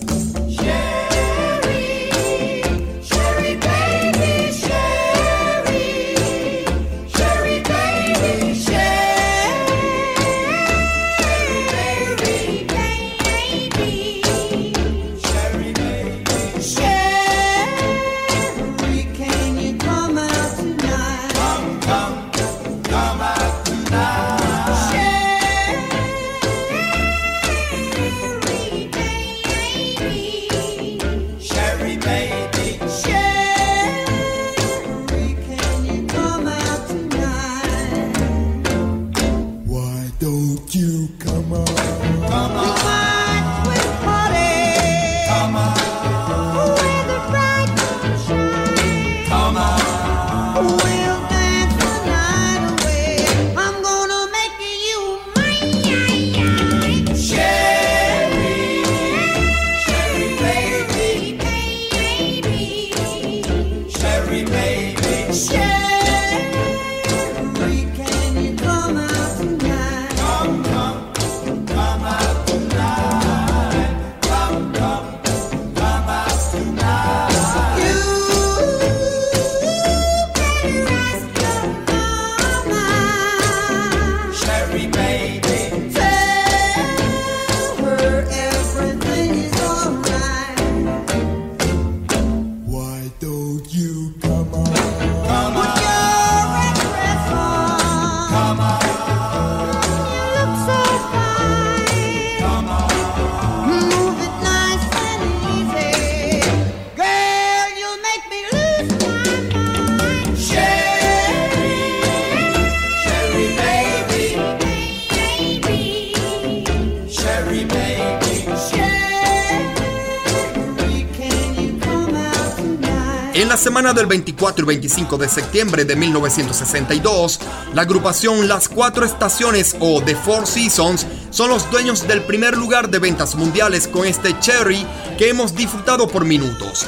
Semana 123.74 123.94
del 123.96 124.06
24 124.06 124.66
y 124.66 124.68
25 124.68 125.18
de 125.18 125.28
septiembre 125.28 125.84
de 125.84 125.96
1962, 125.96 127.40
la 127.74 127.82
agrupación 127.82 128.48
Las 128.48 128.70
Cuatro 128.70 129.04
Estaciones 129.04 129.76
o 129.80 130.00
The 130.00 130.16
Four 130.16 130.46
Seasons 130.46 131.08
son 131.32 131.50
los 131.50 131.72
dueños 131.72 132.08
del 132.08 132.22
primer 132.22 132.56
lugar 132.56 132.92
de 132.92 133.00
ventas 133.00 133.34
mundiales 133.34 133.88
con 133.88 134.06
este 134.06 134.40
Cherry 134.40 134.86
que 135.18 135.28
hemos 135.28 135.56
disfrutado 135.56 136.08
por 136.08 136.24
minutos. 136.24 136.86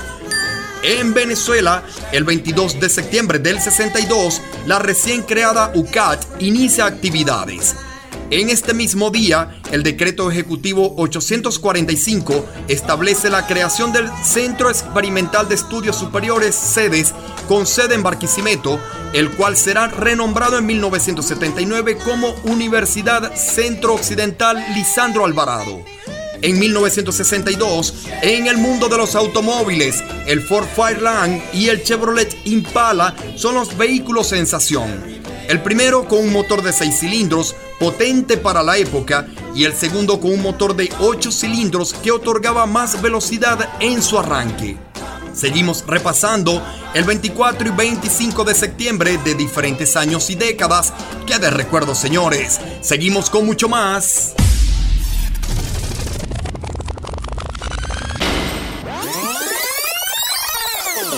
En 0.84 1.16
Venezuela, 1.16 1.82
el 2.12 2.24
22 2.24 2.80
de 2.80 2.90
septiembre 2.90 3.40
del 3.40 3.60
62, 3.60 4.44
la 4.68 4.78
recién 4.78 5.24
creada 5.24 5.72
UCAT 5.74 6.24
inicia 6.40 6.86
actividades. 6.86 7.74
En 8.30 8.52
este 8.52 8.76
mismo 8.76 9.10
día, 9.10 9.60
el 9.76 9.84
decreto 9.84 10.32
ejecutivo 10.32 10.93
845 10.95 12.45
establece 12.69 13.30
la 13.30 13.45
creación 13.45 13.91
del 13.91 14.09
Centro 14.23 14.69
Experimental 14.69 15.49
de 15.49 15.55
Estudios 15.55 15.97
Superiores 15.97 16.55
Sedes 16.55 17.13
con 17.49 17.67
sede 17.67 17.95
en 17.95 18.01
Barquisimeto, 18.01 18.80
el 19.11 19.32
cual 19.32 19.57
será 19.57 19.89
renombrado 19.89 20.57
en 20.57 20.65
1979 20.65 21.97
como 21.97 22.34
Universidad 22.45 23.36
Centro 23.36 23.95
Occidental 23.95 24.63
Lisandro 24.73 25.26
Alvarado. 25.26 25.84
En 26.41 26.57
1962, 26.57 28.07
en 28.21 28.47
el 28.47 28.57
mundo 28.57 28.88
de 28.88 28.95
los 28.95 29.13
automóviles, 29.13 30.01
el 30.26 30.41
Ford 30.41 30.67
Fireland 30.73 31.41
y 31.51 31.67
el 31.67 31.84
Chevrolet 31.84 32.34
Impala 32.45 33.13
son 33.36 33.55
los 33.55 33.76
vehículos 33.76 34.28
sensación. 34.28 35.03
El 35.49 35.61
primero 35.61 36.07
con 36.07 36.19
un 36.19 36.34
motor 36.34 36.63
de 36.63 36.73
6 36.73 36.99
cilindros, 36.99 37.55
potente 37.80 38.38
para 38.38 38.63
la 38.63 38.78
época, 38.78 39.28
y 39.56 39.64
el 39.64 39.74
segundo 39.74 40.20
con 40.20 40.34
un 40.34 40.41
motor 40.41 40.76
de 40.76 40.91
8 40.99 41.32
cilindros 41.32 41.93
que 41.93 42.12
otorgaba 42.12 42.66
más 42.66 43.01
velocidad 43.01 43.70
en 43.80 44.03
su 44.03 44.20
arranque. 44.20 44.78
Seguimos 45.34 45.84
repasando 45.88 46.64
el 46.93 47.03
24 47.03 47.68
y 47.68 47.72
25 47.72 48.43
de 48.43 48.56
septiembre 48.56 49.18
de 49.24 49.36
diferentes 49.36 49.95
años 49.95 50.30
y 50.30 50.36
décadas. 50.36 50.93
Que 51.26 51.39
de 51.39 51.49
recuerdo, 51.49 51.93
señores. 51.93 52.60
Seguimos 52.82 53.30
con 53.30 53.45
mucho 53.45 53.68
más. 53.68 54.34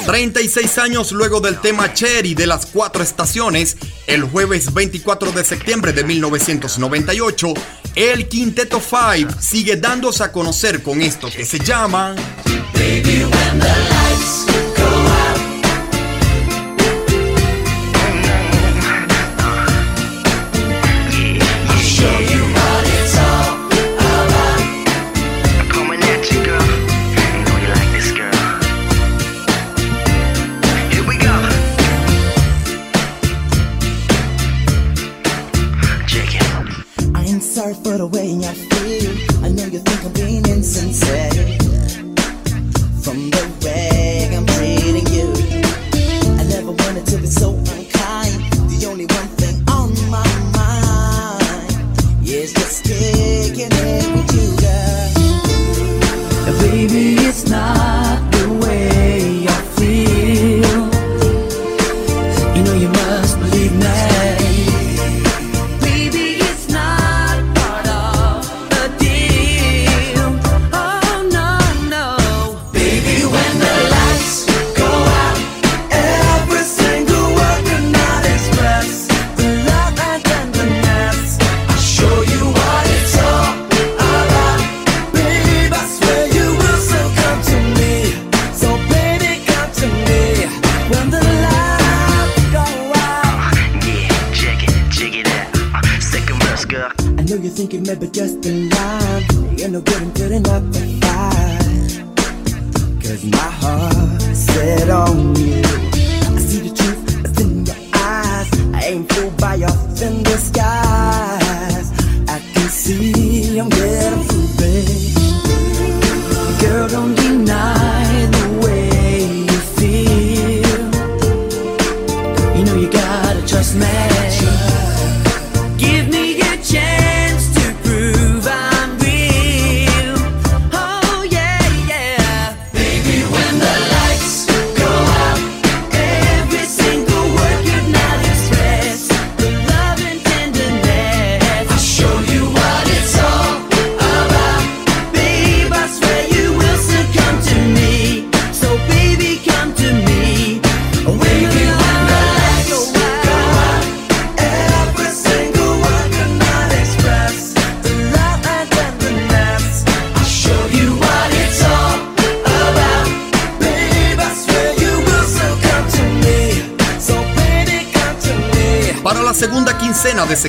...36 0.07 0.81
años 0.81 1.11
luego 1.11 1.41
del 1.41 1.59
tema 1.59 1.93
Cherry 1.93 2.33
de 2.33 2.47
las 2.47 2.65
cuatro 2.65 3.03
estaciones... 3.03 3.75
...el 4.07 4.23
jueves 4.23 4.73
24 4.73 5.33
de 5.33 5.43
septiembre 5.43 5.91
de 5.91 6.05
1998... 6.05 7.53
...el 7.97 8.27
Quinteto 8.27 8.79
Five 8.79 9.27
sigue 9.39 9.75
dándose 9.75 10.23
a 10.23 10.31
conocer 10.31 10.83
con 10.83 11.01
esto 11.01 11.29
que 11.35 11.43
se 11.43 11.57
llama... 11.57 12.13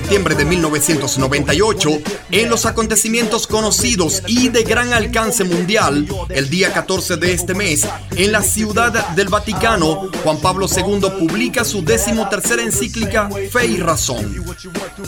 septiembre 0.09 0.35
de 0.37 0.47
1998, 0.47 1.91
en 2.31 2.49
los 2.49 2.65
acontecimientos 2.65 3.47
conocidos 3.47 4.23
y 4.27 4.49
de 4.49 4.63
gran 4.63 4.95
alcance 4.95 5.45
mundial, 5.45 6.09
el 6.31 6.49
día 6.49 6.73
14 6.73 7.19
de 7.19 7.35
este 7.35 7.55
mes, 7.55 7.87
en 8.17 8.33
la 8.33 8.41
ciudad 8.41 9.11
del 9.11 9.29
Vaticano, 9.29 10.09
Juan 10.25 10.41
Pablo 10.41 10.67
II 10.67 11.11
publica 11.19 11.63
su 11.63 11.85
decimotercera 11.85 12.63
encíclica 12.63 13.29
Fe 13.53 13.67
y 13.67 13.77
Razón. 13.77 14.47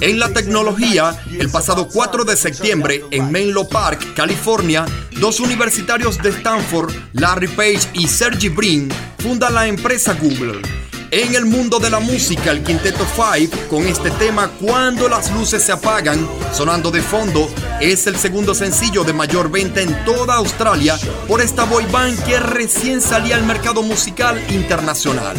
En 0.03 0.19
la 0.19 0.35
tecnología, 0.35 1.19
el 1.39 1.49
pasado 1.49 1.89
4 1.89 2.25
de 2.25 2.37
septiembre, 2.37 3.03
en 3.11 3.33
Menlo 3.33 3.67
Park, 3.67 4.13
California, 4.15 4.85
dos 5.19 5.41
universitarios 5.41 6.19
de 6.19 6.29
Stanford, 6.29 6.93
Larry 7.15 7.49
Page 7.49 7.89
y 7.95 8.07
Sergey 8.07 8.51
Brin, 8.51 8.91
fundan 9.17 9.55
la 9.55 9.67
empresa 9.67 10.13
Google. 10.13 10.61
En 11.13 11.35
el 11.35 11.45
mundo 11.45 11.81
de 11.81 11.91
la 11.91 11.99
música, 11.99 12.53
el 12.53 12.63
Quinteto 12.63 13.05
Five, 13.05 13.51
con 13.69 13.85
este 13.85 14.13
tema 14.13 14.49
Cuando 14.61 15.09
las 15.09 15.33
luces 15.33 15.61
se 15.61 15.73
apagan, 15.73 16.25
sonando 16.53 16.93
de 16.93 17.03
fondo, 17.03 17.49
es 17.81 18.07
el 18.07 18.17
segundo 18.17 18.55
sencillo 18.55 19.03
de 19.03 19.13
mayor 19.13 19.51
venta 19.51 19.81
en 19.81 20.05
toda 20.05 20.37
Australia 20.37 20.97
por 21.27 21.41
esta 21.41 21.65
boy 21.65 21.85
band 21.87 22.17
que 22.25 22.39
recién 22.39 23.01
salía 23.01 23.35
al 23.35 23.43
mercado 23.43 23.83
musical 23.83 24.41
internacional. 24.53 25.37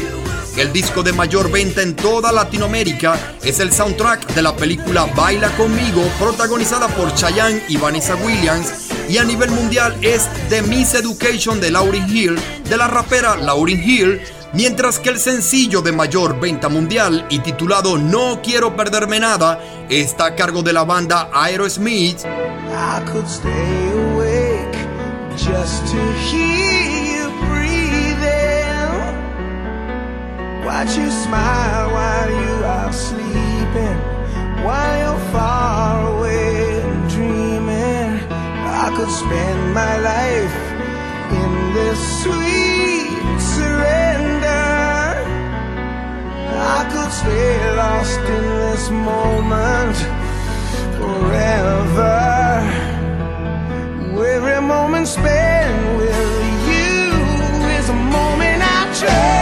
El 0.57 0.73
disco 0.73 1.03
de 1.03 1.14
mayor 1.14 1.49
venta 1.49 1.81
en 1.81 1.95
toda 1.95 2.34
Latinoamérica 2.34 3.38
es 3.41 3.61
el 3.61 3.72
soundtrack 3.72 4.34
de 4.34 4.41
la 4.41 4.53
película 4.53 5.06
Baila 5.15 5.56
conmigo, 5.56 6.03
protagonizada 6.19 6.89
por 6.89 7.15
Chayanne 7.15 7.64
y 7.69 7.77
Vanessa 7.77 8.15
Williams, 8.15 8.89
y 9.07 9.19
a 9.19 9.23
nivel 9.23 9.52
mundial 9.52 9.95
es 10.02 10.27
The 10.49 10.64
Miss 10.64 10.95
Education 10.95 11.61
de 11.61 11.72
Lauryn 11.72 12.10
Hill, 12.10 12.38
de 12.68 12.76
la 12.76 12.89
rapera 12.89 13.38
Lauryn 13.38 13.81
Hill, 13.81 14.22
mientras 14.53 14.99
que 14.99 15.10
el 15.10 15.19
sencillo 15.19 15.82
de 15.82 15.91
mayor 15.91 16.40
venta 16.40 16.69
mundial 16.69 17.26
y 17.30 17.40
titulado 17.40 17.98
No 17.98 18.41
quiero 18.41 18.76
perderme 18.76 19.19
nada 19.19 19.60
está 19.90 20.28
a 20.28 20.36
cargo 20.36 20.61
de 20.64 20.73
la 20.73 20.84
banda 20.84 21.30
Aerosmith. 21.34 22.26
Could 39.02 39.10
spend 39.10 39.73
my 39.73 39.98
life 39.98 40.56
in 41.32 41.95
sweet 41.95 43.40
surrender. 43.40 44.10
I 46.61 46.81
could 46.91 47.11
stay 47.11 47.75
lost 47.75 48.19
in 48.19 48.43
this 48.61 48.89
moment 48.89 49.97
forever. 50.97 52.31
Every 54.33 54.61
moment 54.61 55.07
spent 55.07 55.97
with 55.97 56.67
you 56.67 57.11
is 57.77 57.89
a 57.89 57.93
moment 57.93 58.61
I 58.63 58.93
treasure. 58.97 59.40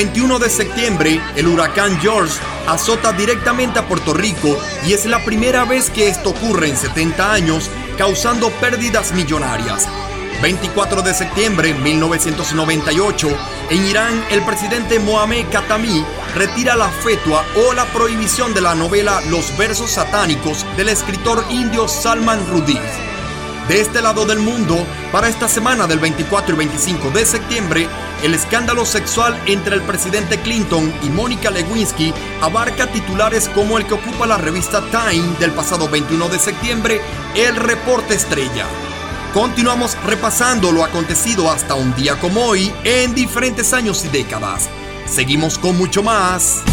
21 0.00 0.38
de 0.38 0.48
septiembre, 0.48 1.20
el 1.36 1.46
huracán 1.46 2.00
George 2.00 2.32
azota 2.66 3.12
directamente 3.12 3.80
a 3.80 3.86
Puerto 3.86 4.14
Rico 4.14 4.56
y 4.86 4.94
es 4.94 5.04
la 5.04 5.22
primera 5.26 5.66
vez 5.66 5.90
que 5.90 6.08
esto 6.08 6.30
ocurre 6.30 6.70
en 6.70 6.76
70 6.78 7.30
años, 7.30 7.70
causando 7.98 8.48
pérdidas 8.48 9.12
millonarias. 9.12 9.86
24 10.40 11.02
de 11.02 11.12
septiembre 11.12 11.74
de 11.74 11.80
1998, 11.80 13.28
en 13.68 13.86
Irán, 13.88 14.24
el 14.30 14.40
presidente 14.40 14.98
Mohamed 15.00 15.44
Khatami 15.50 16.02
retira 16.34 16.76
la 16.76 16.88
fetua 16.88 17.44
o 17.56 17.74
la 17.74 17.84
prohibición 17.92 18.54
de 18.54 18.62
la 18.62 18.74
novela 18.74 19.20
Los 19.28 19.54
versos 19.58 19.90
satánicos 19.90 20.64
del 20.78 20.88
escritor 20.88 21.44
indio 21.50 21.88
Salman 21.88 22.40
Rushdie. 22.46 23.09
De 23.70 23.80
este 23.80 24.02
lado 24.02 24.26
del 24.26 24.40
mundo, 24.40 24.84
para 25.12 25.28
esta 25.28 25.46
semana 25.46 25.86
del 25.86 26.00
24 26.00 26.56
y 26.56 26.58
25 26.58 27.10
de 27.10 27.24
septiembre, 27.24 27.86
el 28.20 28.34
escándalo 28.34 28.84
sexual 28.84 29.40
entre 29.46 29.76
el 29.76 29.82
presidente 29.82 30.40
Clinton 30.40 30.92
y 31.04 31.08
Mónica 31.08 31.52
Lewinsky 31.52 32.12
abarca 32.40 32.88
titulares 32.88 33.48
como 33.50 33.78
el 33.78 33.86
que 33.86 33.94
ocupa 33.94 34.26
la 34.26 34.38
revista 34.38 34.82
Time 34.90 35.38
del 35.38 35.52
pasado 35.52 35.88
21 35.88 36.28
de 36.30 36.40
septiembre, 36.40 37.00
el 37.36 37.54
reporte 37.54 38.14
estrella. 38.14 38.66
Continuamos 39.32 39.96
repasando 40.04 40.72
lo 40.72 40.82
acontecido 40.82 41.48
hasta 41.48 41.76
un 41.76 41.94
día 41.94 42.18
como 42.18 42.46
hoy 42.46 42.72
en 42.82 43.14
diferentes 43.14 43.72
años 43.72 44.04
y 44.04 44.08
décadas. 44.08 44.68
Seguimos 45.06 45.60
con 45.60 45.78
mucho 45.78 46.02
más. 46.02 46.64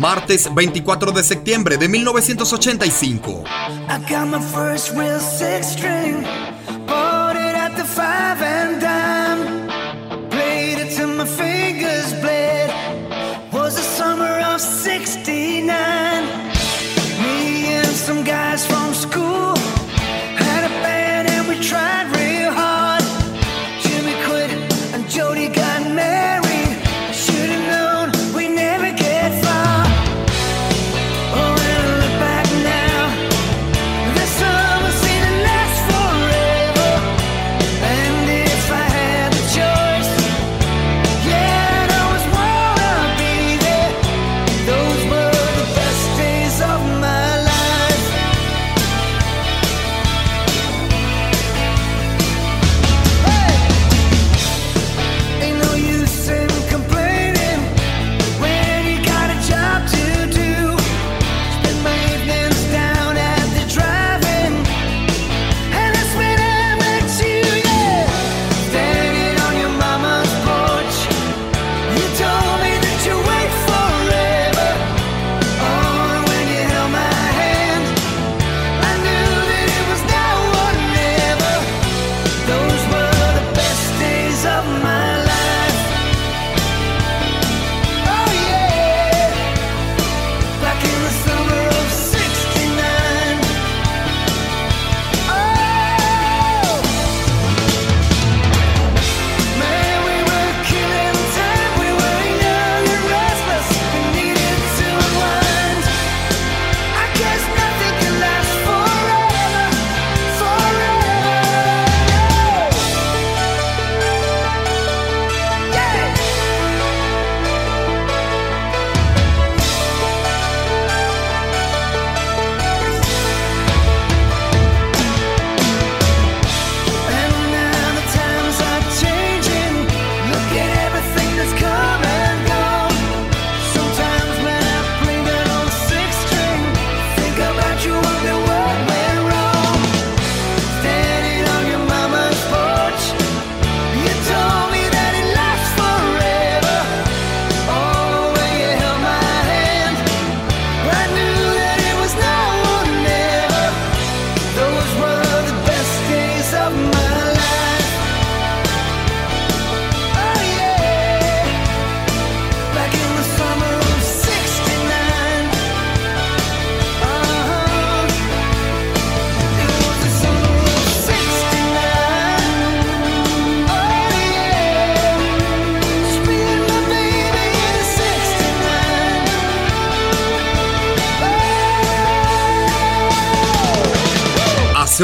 Martes 0.00 0.48
24 0.54 1.12
de 1.12 1.22
septiembre 1.22 1.76
de 1.76 1.86
1985. 1.86 3.44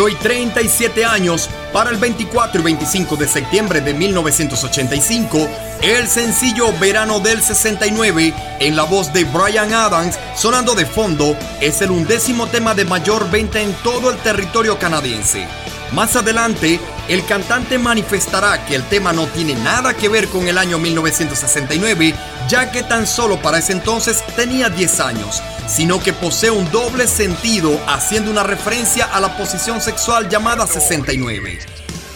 Hoy 0.07 0.15
37 0.15 1.05
años, 1.05 1.51
para 1.73 1.91
el 1.91 1.97
24 1.97 2.61
y 2.61 2.65
25 2.65 3.16
de 3.16 3.27
septiembre 3.27 3.81
de 3.81 3.93
1985, 3.93 5.49
el 5.83 6.07
sencillo 6.07 6.73
Verano 6.78 7.19
del 7.19 7.43
69, 7.43 8.33
en 8.61 8.77
la 8.77 8.85
voz 8.85 9.12
de 9.12 9.24
Brian 9.24 9.73
Adams, 9.73 10.16
sonando 10.37 10.77
de 10.77 10.87
fondo, 10.87 11.37
es 11.61 11.83
el 11.83 11.91
undécimo 11.91 12.47
tema 12.47 12.73
de 12.77 12.85
mayor 12.85 13.28
venta 13.33 13.61
en 13.61 13.73
todo 13.83 14.12
el 14.12 14.16
territorio 14.19 14.78
canadiense. 14.78 15.49
Más 15.91 16.15
adelante, 16.15 16.78
el 17.09 17.27
cantante 17.27 17.77
manifestará 17.77 18.65
que 18.65 18.77
el 18.77 18.85
tema 18.85 19.12
no 19.12 19.27
tiene 19.27 19.55
nada 19.57 19.95
que 19.95 20.09
ver 20.09 20.28
con 20.28 20.47
el 20.47 20.57
año 20.57 20.78
1969, 20.78 22.15
ya 22.49 22.70
que 22.70 22.85
tan 22.85 23.09
solo 23.09 23.43
para 23.43 23.59
ese 23.59 23.73
entonces 23.73 24.23
tenía 24.37 24.69
10 24.69 25.01
años, 25.01 25.43
sino 25.66 26.02
que 26.02 26.12
posee 26.12 26.51
un 26.51 26.70
doble 26.70 27.06
sentido 27.06 27.80
haciendo 27.86 28.30
una 28.30 28.43
referencia 28.43 29.05
a 29.06 29.20
la 29.20 29.36
posición 29.36 29.80
sexual 29.80 30.28
llamada 30.28 30.66
69. 30.66 31.59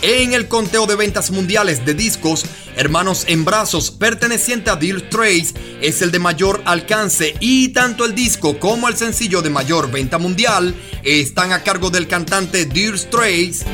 En 0.03 0.33
el 0.33 0.49
conteo 0.49 0.87
de 0.87 0.97
ventas 0.97 1.31
mundiales 1.31 1.85
de 1.85 1.93
discos, 1.93 2.47
Hermanos 2.77 3.25
en 3.29 3.45
Brazos, 3.45 3.91
perteneciente 3.91 4.71
a 4.71 4.77
Dire 4.77 5.01
Straits, 5.01 5.55
es 5.83 6.01
el 6.01 6.11
de 6.11 6.19
mayor 6.19 6.63
alcance 6.65 7.35
y 7.41 7.69
tanto 7.71 8.07
el 8.07 8.15
disco 8.15 8.59
como 8.59 8.89
el 8.89 8.97
sencillo 8.97 9.43
de 9.43 9.51
mayor 9.51 9.91
venta 9.91 10.17
mundial 10.17 10.75
están 11.03 11.53
a 11.53 11.63
cargo 11.63 11.91
del 11.91 12.09
cantante 12.09 12.67
Straits. 12.97 13.65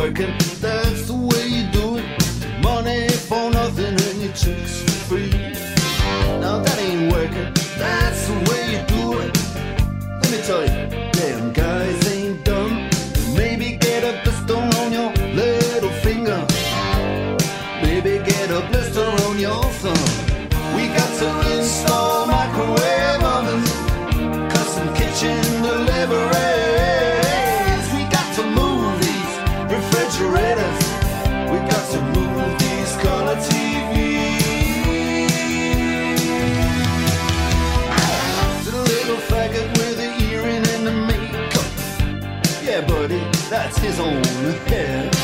Look 0.00 0.49
chicks 4.40 4.80
for 4.80 4.90
free. 5.08 5.30
Now 6.40 6.60
that 6.60 6.78
ain't 6.78 7.12
working, 7.12 7.52
that's 7.76 8.26
the 8.26 8.34
way 8.48 8.72
you 8.72 8.80
do 8.96 9.18
it. 9.20 9.36
Let 10.22 10.30
me 10.30 10.40
tell 10.48 10.64
you, 10.64 10.79
that's 43.50 43.78
his 43.78 43.98
own 43.98 44.22
hair. 44.68 45.19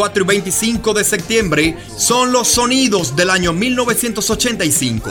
24 0.00 0.22
y 0.22 0.26
25 0.26 0.94
de 0.94 1.04
septiembre 1.04 1.76
son 1.94 2.32
los 2.32 2.48
sonidos 2.48 3.16
del 3.16 3.28
año 3.28 3.52
1985. 3.52 5.10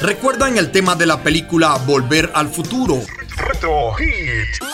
¿Recuerdan 0.00 0.56
el 0.56 0.70
tema 0.70 0.94
de 0.94 1.06
la 1.06 1.20
película 1.20 1.74
Volver 1.84 2.30
al 2.32 2.48
Futuro? 2.48 3.00
Retro 3.36 3.92
Hit. 3.94 4.69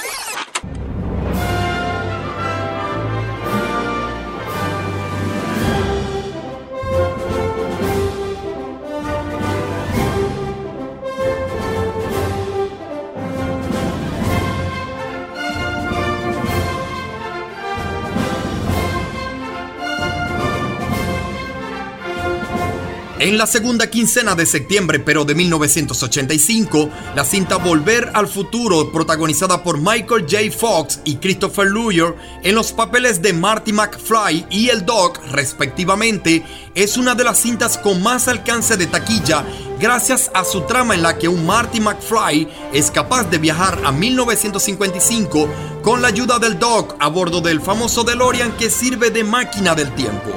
En 23.27 23.39
la 23.39 23.49
segunda 23.49 23.91
quincena 23.91 24.37
de 24.37 24.47
septiembre, 24.47 25.01
pero 25.01 25.25
de 25.25 25.35
1985, 25.35 26.89
la 27.17 27.25
cinta 27.25 27.57
Volver 27.57 28.13
al 28.15 28.29
Futuro, 28.29 28.93
protagonizada 28.93 29.65
por 29.65 29.79
Michael 29.79 30.27
J. 30.31 30.57
Fox 30.57 31.01
y 31.05 31.17
Christopher 31.17 31.67
Lawyer 31.67 32.15
en 32.45 32.55
los 32.55 32.71
papeles 32.71 33.21
de 33.21 33.33
Marty 33.33 33.73
McFly 33.73 34.47
y 34.49 34.69
el 34.69 34.87
Doc, 34.87 35.21
respectivamente, 35.33 36.45
es 36.77 36.97
una 36.97 37.17
de 37.17 37.25
las 37.25 37.39
cintas 37.39 37.79
con 37.79 38.01
más 38.01 38.29
alcance 38.29 38.77
de 38.77 38.87
taquilla 38.87 39.45
gracias 39.81 40.31
a 40.33 40.45
su 40.45 40.61
trama 40.61 40.95
en 40.95 41.03
la 41.03 41.19
que 41.19 41.27
un 41.27 41.45
Marty 41.45 41.81
McFly 41.81 42.47
es 42.73 42.93
capaz 42.93 43.25
de 43.25 43.39
viajar 43.39 43.81
a 43.85 43.91
1955 43.91 45.49
con 45.83 46.01
la 46.01 46.07
ayuda 46.07 46.39
del 46.39 46.61
Doc 46.61 46.95
a 47.01 47.09
bordo 47.09 47.41
del 47.41 47.61
famoso 47.61 48.05
DeLorean 48.05 48.53
que 48.53 48.71
sirve 48.71 49.11
de 49.11 49.25
máquina 49.25 49.75
del 49.75 49.93
tiempo. 49.97 50.31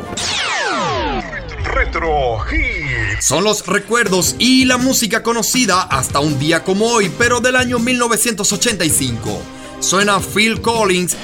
Retro 1.71 2.39
Hit. 2.39 2.78
Son 3.21 3.43
los 3.43 3.65
recuerdos 3.65 4.35
y 4.39 4.65
la 4.65 4.77
música 4.77 5.23
conocida 5.23 5.81
hasta 5.81 6.19
un 6.19 6.39
día 6.39 6.63
como 6.63 6.85
hoy, 6.85 7.11
pero 7.17 7.41
del 7.41 7.57
año 7.57 7.77
1985. 7.77 9.41
Suena 9.79 10.19
Phil 10.19 10.61
Collins. 10.61 11.17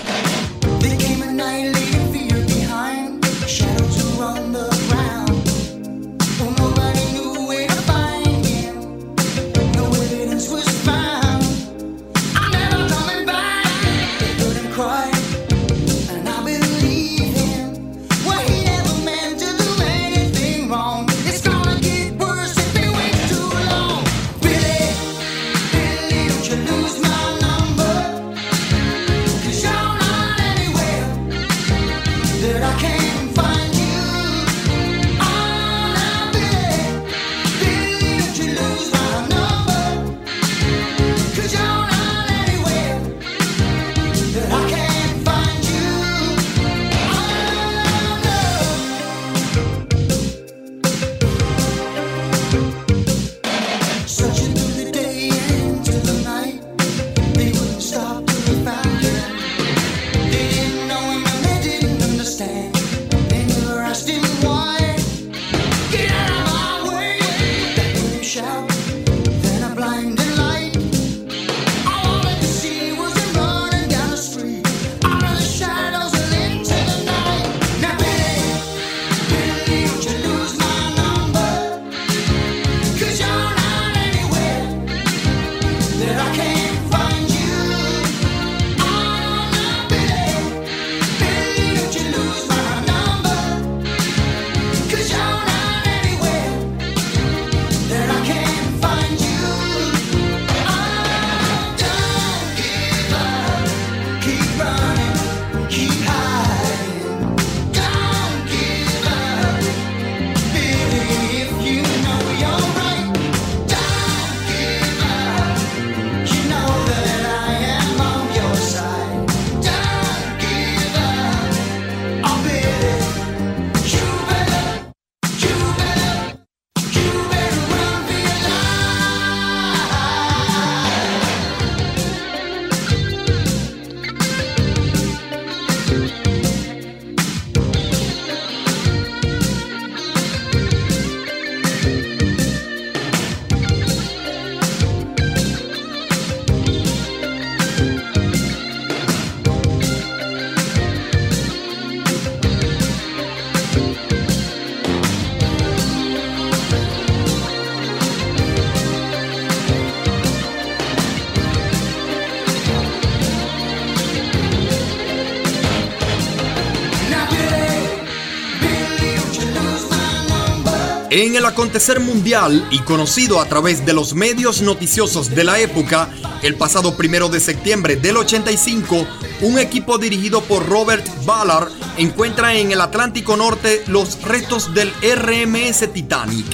En 171.18 171.34
el 171.38 171.46
acontecer 171.46 172.02
mundial 172.02 172.68
y 172.72 172.80
conocido 172.80 173.40
a 173.40 173.46
través 173.46 173.86
de 173.86 173.94
los 173.94 174.14
medios 174.14 174.62
noticiosos 174.62 175.30
de 175.30 175.46
la 175.46 175.62
época, 175.62 176.10
el 176.42 176.56
pasado 176.56 176.98
primero 176.98 177.30
de 177.30 177.40
septiembre 177.40 177.96
del 177.96 178.18
85, 178.18 179.08
un 179.40 179.58
equipo 179.58 179.98
dirigido 179.98 180.42
por 180.42 180.68
Robert 180.68 181.08
Ballard 181.24 181.70
encuentra 181.98 182.56
en 182.56 182.74
el 182.74 182.82
Atlántico 182.82 183.38
Norte 183.38 183.82
los 183.88 184.22
restos 184.24 184.74
del 184.74 184.92
RMS 185.02 185.94
Titanic. 185.94 186.48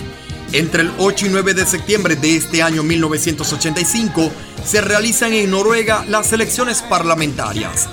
Entre 0.51 0.83
el 0.83 0.91
8 0.99 1.25
y 1.25 1.29
9 1.29 1.55
de 1.55 1.65
septiembre 1.65 2.15
de 2.15 2.35
este 2.35 2.61
año 2.61 2.83
1985 2.83 4.31
se 4.63 4.81
realizan 4.81 5.33
en 5.33 5.49
Noruega 5.49 6.05
las 6.07 6.33
elecciones 6.33 6.83
parlamentarias. 6.83 7.89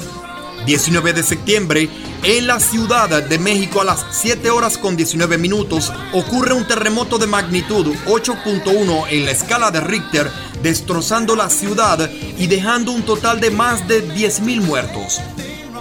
19 0.66 1.15
de 1.15 1.23
septiembre, 1.23 1.89
en 2.23 2.47
la 2.47 2.59
Ciudad 2.61 3.09
de 3.23 3.39
México 3.39 3.81
a 3.81 3.85
las 3.85 4.05
7 4.11 4.51
horas 4.51 4.78
con 4.78 4.97
19 4.97 5.39
minutos 5.39 5.93
ocurre 6.12 6.53
un 6.53 6.66
terremoto 6.66 7.19
de 7.19 7.27
magnitud 7.27 7.95
8.1 8.07 9.07
en 9.11 9.24
la 9.24 9.31
escala 9.31 9.70
de 9.70 9.81
Richter, 9.81 10.31
destrozando 10.62 11.36
la 11.36 11.49
ciudad 11.49 12.11
y 12.39 12.47
dejando 12.47 12.93
un 12.93 13.03
total 13.03 13.40
de 13.40 13.51
más 13.51 13.86
de 13.86 14.07
10.000 14.07 14.61
muertos. 14.62 15.20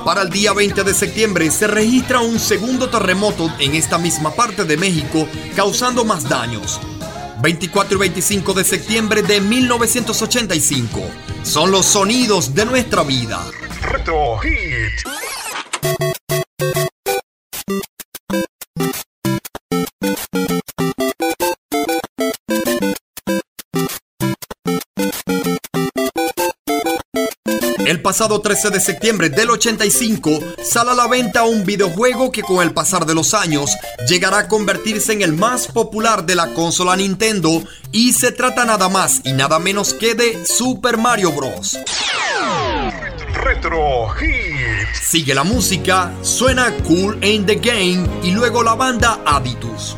Para 0.05 0.21
el 0.21 0.29
día 0.29 0.53
20 0.53 0.83
de 0.83 0.93
septiembre 0.93 1.51
se 1.51 1.67
registra 1.67 2.19
un 2.19 2.39
segundo 2.39 2.89
terremoto 2.89 3.51
en 3.59 3.75
esta 3.75 3.97
misma 3.97 4.31
parte 4.31 4.63
de 4.63 4.77
México, 4.77 5.27
causando 5.55 6.05
más 6.05 6.29
daños. 6.29 6.79
24 7.41 7.95
y 7.95 7.99
25 7.99 8.53
de 8.53 8.63
septiembre 8.63 9.21
de 9.21 9.41
1985 9.41 11.01
son 11.43 11.71
los 11.71 11.85
sonidos 11.85 12.53
de 12.55 12.65
nuestra 12.65 13.03
vida. 13.03 13.43
Hit. 14.41 15.26
pasado 28.07 28.39
13 28.39 28.69
de 28.69 28.79
septiembre 28.79 29.29
del 29.29 29.49
85 29.49 30.39
sale 30.63 30.91
a 30.91 30.93
la 30.93 31.07
venta 31.07 31.43
un 31.43 31.65
videojuego 31.65 32.31
que 32.31 32.41
con 32.41 32.65
el 32.65 32.71
pasar 32.71 33.05
de 33.05 33.13
los 33.13 33.33
años 33.33 33.75
llegará 34.07 34.37
a 34.37 34.47
convertirse 34.47 35.11
en 35.11 35.23
el 35.23 35.33
más 35.33 35.67
popular 35.67 36.25
de 36.25 36.35
la 36.35 36.53
consola 36.53 36.95
Nintendo 36.95 37.61
y 37.91 38.13
se 38.13 38.31
trata 38.31 38.63
nada 38.63 38.87
más 38.87 39.19
y 39.25 39.33
nada 39.33 39.59
menos 39.59 39.93
que 39.93 40.15
de 40.15 40.45
Super 40.45 40.95
Mario 40.95 41.33
Bros. 41.33 41.77
Retro 43.33 44.07
Hits. 44.15 44.99
Sigue 45.05 45.35
la 45.35 45.43
música, 45.43 46.13
suena 46.21 46.73
Cool 46.87 47.21
in 47.25 47.45
the 47.45 47.55
Game 47.55 48.07
y 48.23 48.31
luego 48.31 48.63
la 48.63 48.75
banda 48.75 49.19
Aditus. 49.25 49.97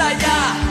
ensaiar. 0.00 0.69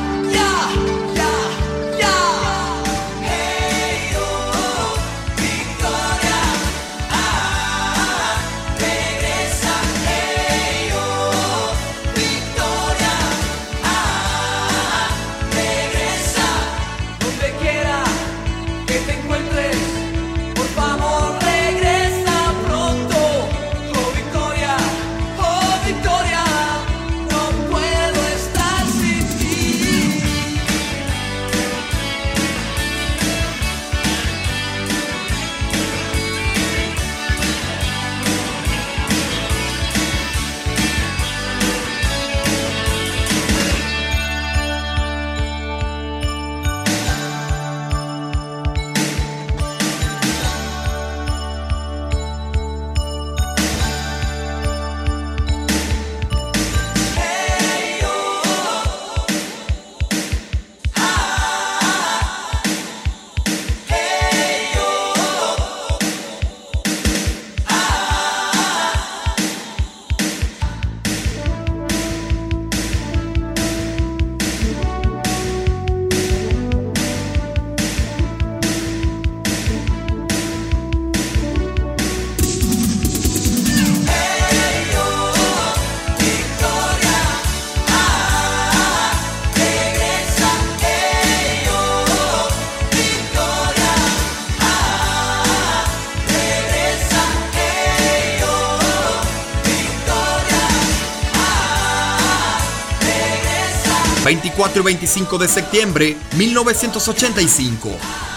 24 104.70 104.82
y 104.82 104.94
25 104.94 105.38
de 105.38 105.48
septiembre 105.48 106.18
1985. 106.38 107.90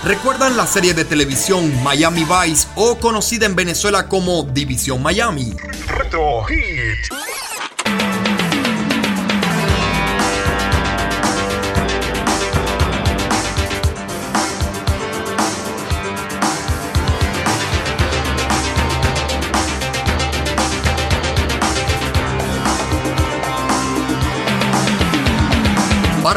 ¿Recuerdan 0.04 0.56
la 0.56 0.66
serie 0.66 0.94
de 0.94 1.04
televisión 1.04 1.82
Miami 1.82 2.24
Vice 2.24 2.68
o 2.74 2.98
conocida 2.98 3.46
en 3.46 3.54
Venezuela 3.54 4.08
como 4.08 4.44
División 4.44 5.02
Miami? 5.02 5.54
Retro 5.88 6.44
Hit. 6.44 7.31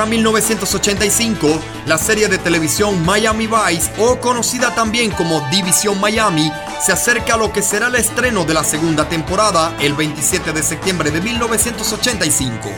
Para 0.05 0.17
1985, 0.17 1.47
la 1.87 1.97
serie 1.97 2.27
de 2.27 2.37
televisión 2.37 3.03
Miami 3.03 3.47
Vice, 3.47 3.91
o 3.97 4.19
conocida 4.19 4.75
también 4.75 5.09
como 5.09 5.41
División 5.49 5.99
Miami, 5.99 6.51
se 6.79 6.91
acerca 6.91 7.33
a 7.33 7.37
lo 7.37 7.51
que 7.51 7.63
será 7.63 7.87
el 7.87 7.95
estreno 7.95 8.45
de 8.45 8.53
la 8.53 8.63
segunda 8.63 9.09
temporada 9.09 9.75
el 9.79 9.95
27 9.95 10.53
de 10.53 10.61
septiembre 10.61 11.09
de 11.09 11.21
1985. 11.21 12.69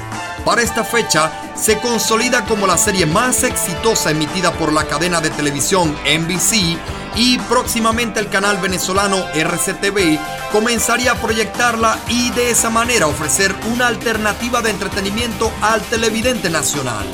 Para 0.46 0.62
esta 0.62 0.86
fecha, 0.86 1.30
se 1.54 1.78
consolida 1.80 2.46
como 2.46 2.66
la 2.66 2.78
serie 2.78 3.06
más 3.06 3.44
exitosa 3.44 4.12
emitida 4.12 4.54
por 4.54 4.72
la 4.72 4.86
cadena 4.86 5.20
de 5.20 5.30
televisión 5.30 5.98
NBC 6.06 6.78
y 7.16 7.40
próximamente 7.40 8.20
el 8.20 8.30
canal 8.30 8.58
venezolano 8.58 9.26
RCTV 9.34 10.20
comenzaría 10.52 11.14
a 11.14 11.22
proyectarla 11.22 12.00
y 12.08 12.30
de 12.32 12.52
esa 12.52 12.70
manera 12.70 13.08
ofrecer 13.08 13.56
una 13.74 13.88
alternativa 13.88 14.62
de 14.62 14.72
entretenimiento 14.72 15.52
al 15.62 15.82
televidente 15.82 16.50
nacional. 16.50 17.06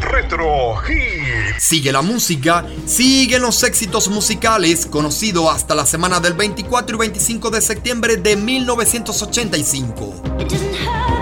Retro 0.00 0.76
Hit. 0.76 1.58
Sigue 1.58 1.92
la 1.92 2.02
música, 2.02 2.66
siguen 2.86 3.42
los 3.42 3.62
éxitos 3.62 4.08
musicales, 4.08 4.86
conocido 4.86 5.50
hasta 5.50 5.74
la 5.74 5.86
semana 5.86 6.20
del 6.20 6.34
24 6.34 6.96
y 6.96 6.98
25 6.98 7.50
de 7.50 7.60
septiembre 7.60 8.16
de 8.16 8.36
1985. 8.36 11.13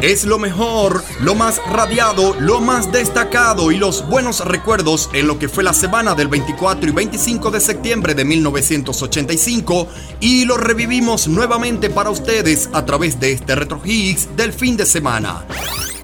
Es 0.00 0.24
lo 0.24 0.38
mejor, 0.38 1.02
lo 1.22 1.34
más 1.34 1.60
radiado, 1.68 2.36
lo 2.38 2.60
más 2.60 2.92
destacado 2.92 3.72
y 3.72 3.78
los 3.78 4.08
buenos 4.08 4.44
recuerdos 4.44 5.10
en 5.12 5.26
lo 5.26 5.40
que 5.40 5.48
fue 5.48 5.64
la 5.64 5.72
semana 5.72 6.14
del 6.14 6.28
24 6.28 6.88
y 6.88 6.92
25 6.92 7.50
de 7.50 7.58
septiembre 7.58 8.14
de 8.14 8.24
1985 8.24 9.88
y 10.20 10.44
lo 10.44 10.56
revivimos 10.56 11.26
nuevamente 11.26 11.90
para 11.90 12.10
ustedes 12.10 12.70
a 12.72 12.84
través 12.84 13.18
de 13.18 13.32
este 13.32 13.56
Retro 13.56 13.80
Hits 13.84 14.36
del 14.36 14.52
fin 14.52 14.76
de 14.76 14.86
semana. 14.86 15.44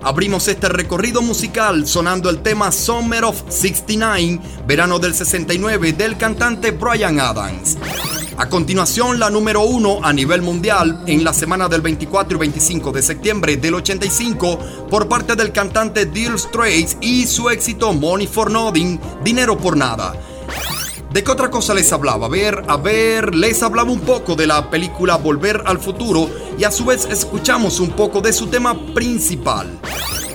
Abrimos 0.03 0.49
este 0.49 0.69
recorrido 0.69 1.23
musical 1.23 1.87
sonando 1.87 2.31
el 2.31 2.43
tema 2.43 2.73
Summer 2.73 3.23
of 3.23 3.45
69, 3.49 4.41
verano 4.67 4.99
del 4.99 5.15
69 5.15 5.93
del 5.93 6.17
cantante 6.17 6.73
Brian 6.73 7.21
Adams. 7.21 7.79
A 8.37 8.49
continuación, 8.49 9.21
la 9.21 9.31
número 9.31 9.63
uno 9.63 10.01
a 10.03 10.13
nivel 10.13 10.43
mundial 10.43 11.05
en 11.07 11.23
la 11.23 11.33
semana 11.33 11.69
del 11.69 11.83
24 11.83 12.37
y 12.37 12.41
25 12.41 12.91
de 12.91 13.01
septiembre 13.01 13.57
del 13.57 13.75
85 13.75 14.59
por 14.91 15.09
parte 15.09 15.37
del 15.37 15.53
cantante 15.53 16.07
Deal 16.07 16.37
Straits 16.37 16.97
y 17.01 17.29
su 17.29 17.49
éxito 17.49 17.93
Money 17.93 18.27
for 18.27 18.51
Nothing, 18.51 18.99
Dinero 19.23 19.57
por 19.57 19.77
Nada. 19.77 20.15
¿De 21.13 21.23
qué 21.23 21.31
otra 21.31 21.49
cosa 21.49 21.75
les 21.75 21.93
hablaba? 21.93 22.27
A 22.27 22.29
ver, 22.29 22.65
a 22.67 22.77
ver, 22.77 23.37
les 23.37 23.63
hablaba 23.63 23.93
un 23.93 24.01
poco 24.01 24.35
de 24.35 24.49
la 24.49 24.69
película 24.69 25.17
Volver 25.17 25.63
al 25.65 25.79
Futuro 25.79 26.29
y 26.59 26.65
a 26.65 26.73
su 26.73 26.87
vez 26.87 27.07
escuchamos 27.09 27.79
un 27.79 27.91
poco 27.91 28.21
de 28.21 28.33
su 28.33 28.49
tema 28.49 28.75
principal. 28.95 29.79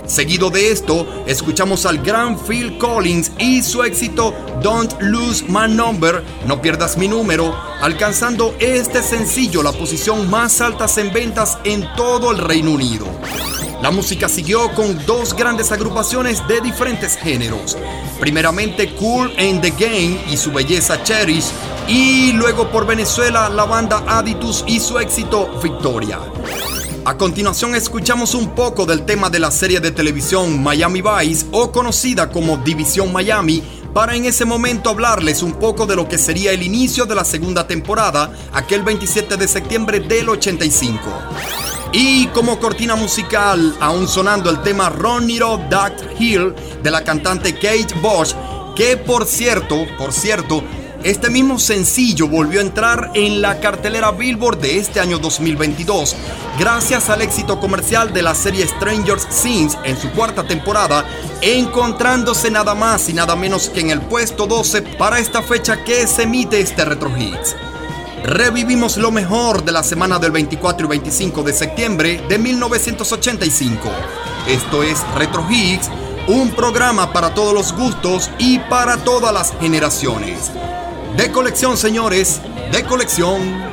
Seguido 0.09 0.49
de 0.49 0.71
esto, 0.71 1.05
escuchamos 1.27 1.85
al 1.85 1.99
gran 1.99 2.35
Phil 2.35 2.79
Collins 2.79 3.31
y 3.37 3.61
su 3.61 3.83
éxito 3.83 4.33
Don't 4.59 4.99
Lose 5.01 5.45
My 5.47 5.71
Number, 5.71 6.23
No 6.47 6.59
Pierdas 6.59 6.97
Mi 6.97 7.07
Número, 7.07 7.55
alcanzando 7.79 8.55
este 8.59 9.03
sencillo 9.03 9.61
la 9.61 9.71
posición 9.71 10.27
más 10.27 10.61
alta 10.61 10.87
en 10.97 11.13
ventas 11.13 11.59
en 11.63 11.85
todo 11.95 12.31
el 12.31 12.39
Reino 12.39 12.71
Unido. 12.71 13.05
La 13.83 13.91
música 13.91 14.27
siguió 14.27 14.71
con 14.73 15.05
dos 15.05 15.35
grandes 15.35 15.71
agrupaciones 15.71 16.45
de 16.47 16.59
diferentes 16.59 17.15
géneros. 17.15 17.77
Primeramente 18.19 18.95
Cool 18.95 19.31
and 19.37 19.61
the 19.61 19.69
Game 19.69 20.19
y 20.27 20.37
su 20.37 20.51
belleza 20.51 21.03
Cherish, 21.03 21.51
y 21.87 22.31
luego 22.31 22.67
por 22.71 22.87
Venezuela 22.87 23.47
la 23.47 23.65
banda 23.65 24.03
Aditus 24.07 24.63
y 24.65 24.79
su 24.79 24.97
éxito 24.97 25.51
Victoria. 25.61 26.19
A 27.05 27.17
continuación 27.17 27.75
escuchamos 27.75 28.35
un 28.35 28.49
poco 28.49 28.85
del 28.85 29.05
tema 29.05 29.29
de 29.29 29.39
la 29.39 29.51
serie 29.51 29.79
de 29.79 29.91
televisión 29.91 30.61
Miami 30.61 31.01
Vice 31.01 31.45
o 31.51 31.71
conocida 31.71 32.29
como 32.29 32.57
División 32.57 33.13
Miami 33.13 33.63
para 33.93 34.15
en 34.15 34.25
ese 34.25 34.43
momento 34.43 34.89
hablarles 34.89 35.41
un 35.41 35.53
poco 35.53 35.85
de 35.85 35.95
lo 35.95 36.07
que 36.07 36.17
sería 36.17 36.51
el 36.51 36.61
inicio 36.61 37.05
de 37.05 37.15
la 37.15 37.23
segunda 37.23 37.65
temporada 37.65 38.31
aquel 38.51 38.83
27 38.83 39.37
de 39.37 39.47
septiembre 39.47 40.01
del 40.01 40.29
85. 40.29 40.99
Y 41.93 42.27
como 42.27 42.59
cortina 42.59 42.95
musical, 42.95 43.75
aún 43.79 44.07
sonando 44.07 44.49
el 44.49 44.61
tema 44.61 44.89
Run 44.89 45.31
Up 45.41 45.69
That 45.69 45.93
Hill 46.19 46.53
de 46.83 46.91
la 46.91 47.03
cantante 47.03 47.53
Kate 47.53 47.95
Bush, 48.01 48.33
que 48.75 48.97
por 48.97 49.25
cierto, 49.25 49.87
por 49.97 50.11
cierto, 50.11 50.63
este 51.03 51.29
mismo 51.29 51.59
sencillo 51.59 52.27
volvió 52.27 52.59
a 52.59 52.63
entrar 52.63 53.11
en 53.13 53.41
la 53.41 53.59
cartelera 53.59 54.11
Billboard 54.11 54.59
de 54.59 54.77
este 54.77 54.99
año 54.99 55.17
2022, 55.17 56.15
gracias 56.59 57.09
al 57.09 57.21
éxito 57.21 57.59
comercial 57.59 58.11
de 58.11 58.21
la 58.21 58.35
serie 58.35 58.67
Stranger 58.67 59.17
Things 59.41 59.77
en 59.85 59.97
su 59.97 60.09
cuarta 60.11 60.45
temporada, 60.45 61.05
encontrándose 61.41 62.51
nada 62.51 62.75
más 62.75 63.07
y 63.07 63.13
nada 63.13 63.35
menos 63.37 63.69
que 63.69 63.79
en 63.79 63.91
el 63.91 64.01
puesto 64.01 64.45
12 64.45 64.81
para 64.97 65.19
esta 65.19 65.41
fecha 65.41 65.83
que 65.85 66.05
se 66.05 66.23
emite 66.23 66.59
este 66.59 66.83
Retro 66.83 67.11
Hits. 67.17 67.55
Revivimos 68.23 68.97
lo 68.97 69.11
mejor 69.11 69.63
de 69.63 69.71
la 69.71 69.83
semana 69.83 70.19
del 70.19 70.31
24 70.31 70.85
y 70.85 70.89
25 70.89 71.43
de 71.43 71.53
septiembre 71.53 72.21
de 72.27 72.37
1985. 72.37 73.89
Esto 74.49 74.83
es 74.83 74.99
Retro 75.15 75.45
Hits, 75.49 75.89
un 76.27 76.51
programa 76.51 77.13
para 77.13 77.33
todos 77.33 77.53
los 77.53 77.73
gustos 77.73 78.29
y 78.37 78.59
para 78.59 78.97
todas 78.97 79.33
las 79.33 79.53
generaciones. 79.61 80.51
De 81.17 81.31
colección, 81.31 81.77
señores, 81.77 82.41
de 82.71 82.83
colección. 82.83 83.69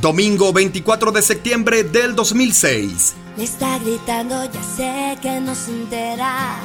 Domingo 0.00 0.52
24 0.52 1.12
de 1.12 1.22
septiembre 1.22 1.84
del 1.84 2.14
2006. 2.14 3.14
Me 3.36 3.44
está 3.44 3.78
gritando, 3.78 4.44
ya 4.44 4.62
sé 4.62 5.18
que 5.20 5.40
no 5.40 5.54
se 5.54 5.70
entera. 5.70 6.56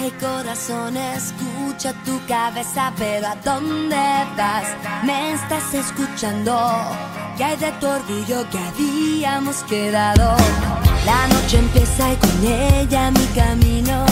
El 0.00 0.12
corazón 0.14 0.96
escucha 0.96 1.92
tu 2.04 2.20
cabeza, 2.26 2.92
pero 2.96 3.26
¿a 3.28 3.36
dónde 3.36 3.96
vas? 4.36 4.64
Me 5.04 5.32
estás 5.32 5.74
escuchando. 5.74 6.58
¿Qué 7.36 7.44
hay 7.44 7.56
de 7.56 7.70
tu 7.72 7.86
orgullo 7.86 8.48
que 8.50 8.58
habíamos 8.58 9.62
quedado? 9.64 10.36
La 11.04 11.26
noche 11.28 11.58
empieza 11.58 12.12
y 12.12 12.16
con 12.16 12.44
ella 12.44 13.10
mi 13.10 13.26
camino. 13.34 14.04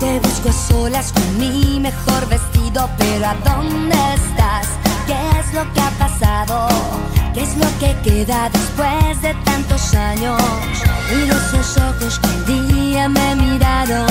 Te 0.00 0.18
busco 0.20 0.48
a 0.48 0.52
solas 0.52 1.12
con 1.12 1.38
mi 1.38 1.80
mejor 1.80 2.26
vestido, 2.28 2.88
pero 2.98 3.26
¿a 3.26 3.34
dónde 3.44 3.96
estás? 4.14 4.66
¿Qué 5.06 5.16
es 5.38 5.54
lo 5.54 5.70
que 5.72 5.80
ha 5.80 5.90
pasado? 5.90 6.68
¿Qué 7.34 7.42
es 7.42 7.56
lo 7.56 7.66
que 7.78 7.94
queda 8.02 8.48
después 8.50 9.22
de 9.22 9.34
tantos 9.44 9.94
años? 9.94 10.40
Y 11.10 11.28
esos 11.28 11.76
ojos 11.76 12.18
que 12.18 12.28
un 12.28 12.44
día 12.46 13.08
me 13.08 13.36
miraron. 13.36 14.06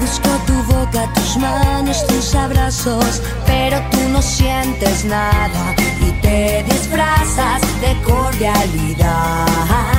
Busco 0.00 0.28
tu 0.46 0.54
boca, 0.72 1.12
tus 1.14 1.36
manos, 1.38 2.06
tus 2.06 2.34
abrazos, 2.34 3.20
pero 3.46 3.80
tú 3.90 3.98
no 4.10 4.22
sientes 4.22 5.04
nada 5.04 5.74
y 6.00 6.12
te 6.20 6.62
disfrazas 6.64 7.60
de 7.80 8.00
cordialidad. 8.02 9.97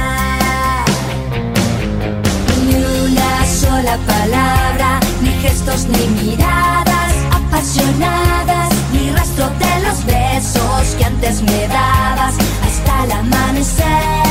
Sola 3.90 3.98
palabra, 4.06 5.00
ni 5.22 5.30
gestos, 5.42 5.88
ni 5.88 6.08
miradas 6.22 7.14
apasionadas, 7.32 8.70
ni 8.92 9.12
rastro 9.12 9.50
de 9.50 9.88
los 9.88 10.06
besos 10.06 10.96
que 10.98 11.06
antes 11.06 11.42
me 11.42 11.68
dabas 11.68 12.36
hasta 12.66 13.04
el 13.06 13.12
amanecer. 13.12 14.29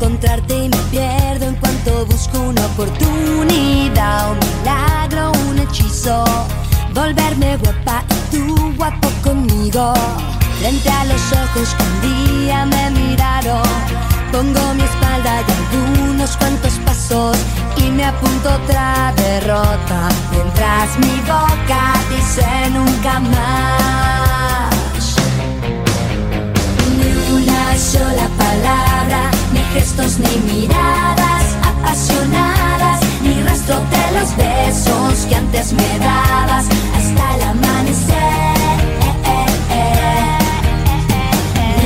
Encontrarte 0.00 0.64
y 0.64 0.68
me 0.70 0.76
pierdo 0.90 1.44
en 1.44 1.54
cuanto 1.56 2.06
busco 2.06 2.40
una 2.40 2.64
oportunidad, 2.66 4.32
un 4.32 4.38
milagro, 4.38 5.32
un 5.50 5.58
hechizo. 5.58 6.24
Volverme 6.94 7.58
guapa 7.58 8.02
y 8.08 8.36
tú 8.36 8.72
guapo 8.76 9.10
conmigo. 9.22 9.92
Frente 10.58 10.90
a 10.90 11.04
los 11.04 11.20
ojos 11.32 11.74
que 11.76 11.82
un 11.84 12.46
día 12.46 12.64
me 12.64 12.90
miraron. 12.92 13.62
Pongo 14.32 14.74
mi 14.74 14.82
espalda 14.84 15.42
y 15.46 15.52
algunos 15.52 16.34
cuantos 16.38 16.72
pasos 16.86 17.36
y 17.76 17.90
me 17.90 18.06
apunto 18.06 18.54
otra 18.54 19.12
derrota. 19.16 20.08
Mientras 20.32 20.98
mi 20.98 21.20
boca 21.20 21.92
dice 22.08 22.46
nunca 22.70 23.20
más. 23.20 24.70
Ni 26.96 27.34
una 27.34 27.76
sola 27.76 28.28
palabra, 28.38 29.30
gestos 29.72 30.18
ni 30.18 30.52
miradas 30.52 31.44
apasionadas, 31.62 33.00
ni 33.22 33.42
rastro 33.42 33.76
de 33.76 34.18
los 34.18 34.36
besos 34.36 35.26
que 35.28 35.34
antes 35.36 35.72
me 35.72 35.98
dabas 35.98 36.66
hasta 36.96 37.34
el 37.36 37.42
amanecer. 37.42 38.80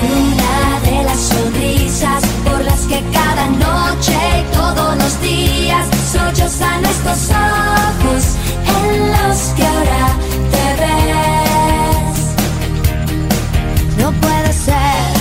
Ni 0.02 0.08
una 0.32 0.80
de 0.80 1.04
las 1.04 1.18
sonrisas 1.18 2.22
por 2.44 2.64
las 2.64 2.80
que 2.82 3.02
cada 3.12 3.46
noche 3.46 4.16
y 4.40 4.42
todos 4.54 4.96
los 4.96 5.20
días 5.20 5.86
sollozan 6.12 6.84
estos 6.84 7.30
ojos 7.30 8.24
en 8.78 9.12
los 9.12 9.38
que 9.56 9.66
ahora 9.66 10.06
te 10.52 10.66
ves. 10.80 12.16
No 13.98 14.12
puede 14.12 14.52
ser, 14.52 15.12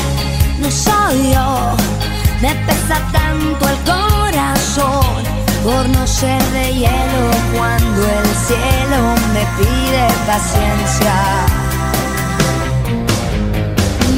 no 0.60 0.72
soy 0.72 1.34
yo. 1.34 2.03
Me 2.44 2.54
pesa 2.68 3.00
tanto 3.14 3.70
el 3.70 3.78
corazón 3.90 5.24
por 5.64 5.88
no 5.88 6.06
ser 6.06 6.44
de 6.52 6.74
hielo 6.74 7.26
cuando 7.56 8.02
el 8.20 8.28
cielo 8.48 9.00
me 9.34 9.44
pide 9.58 10.06
paciencia. 10.28 11.16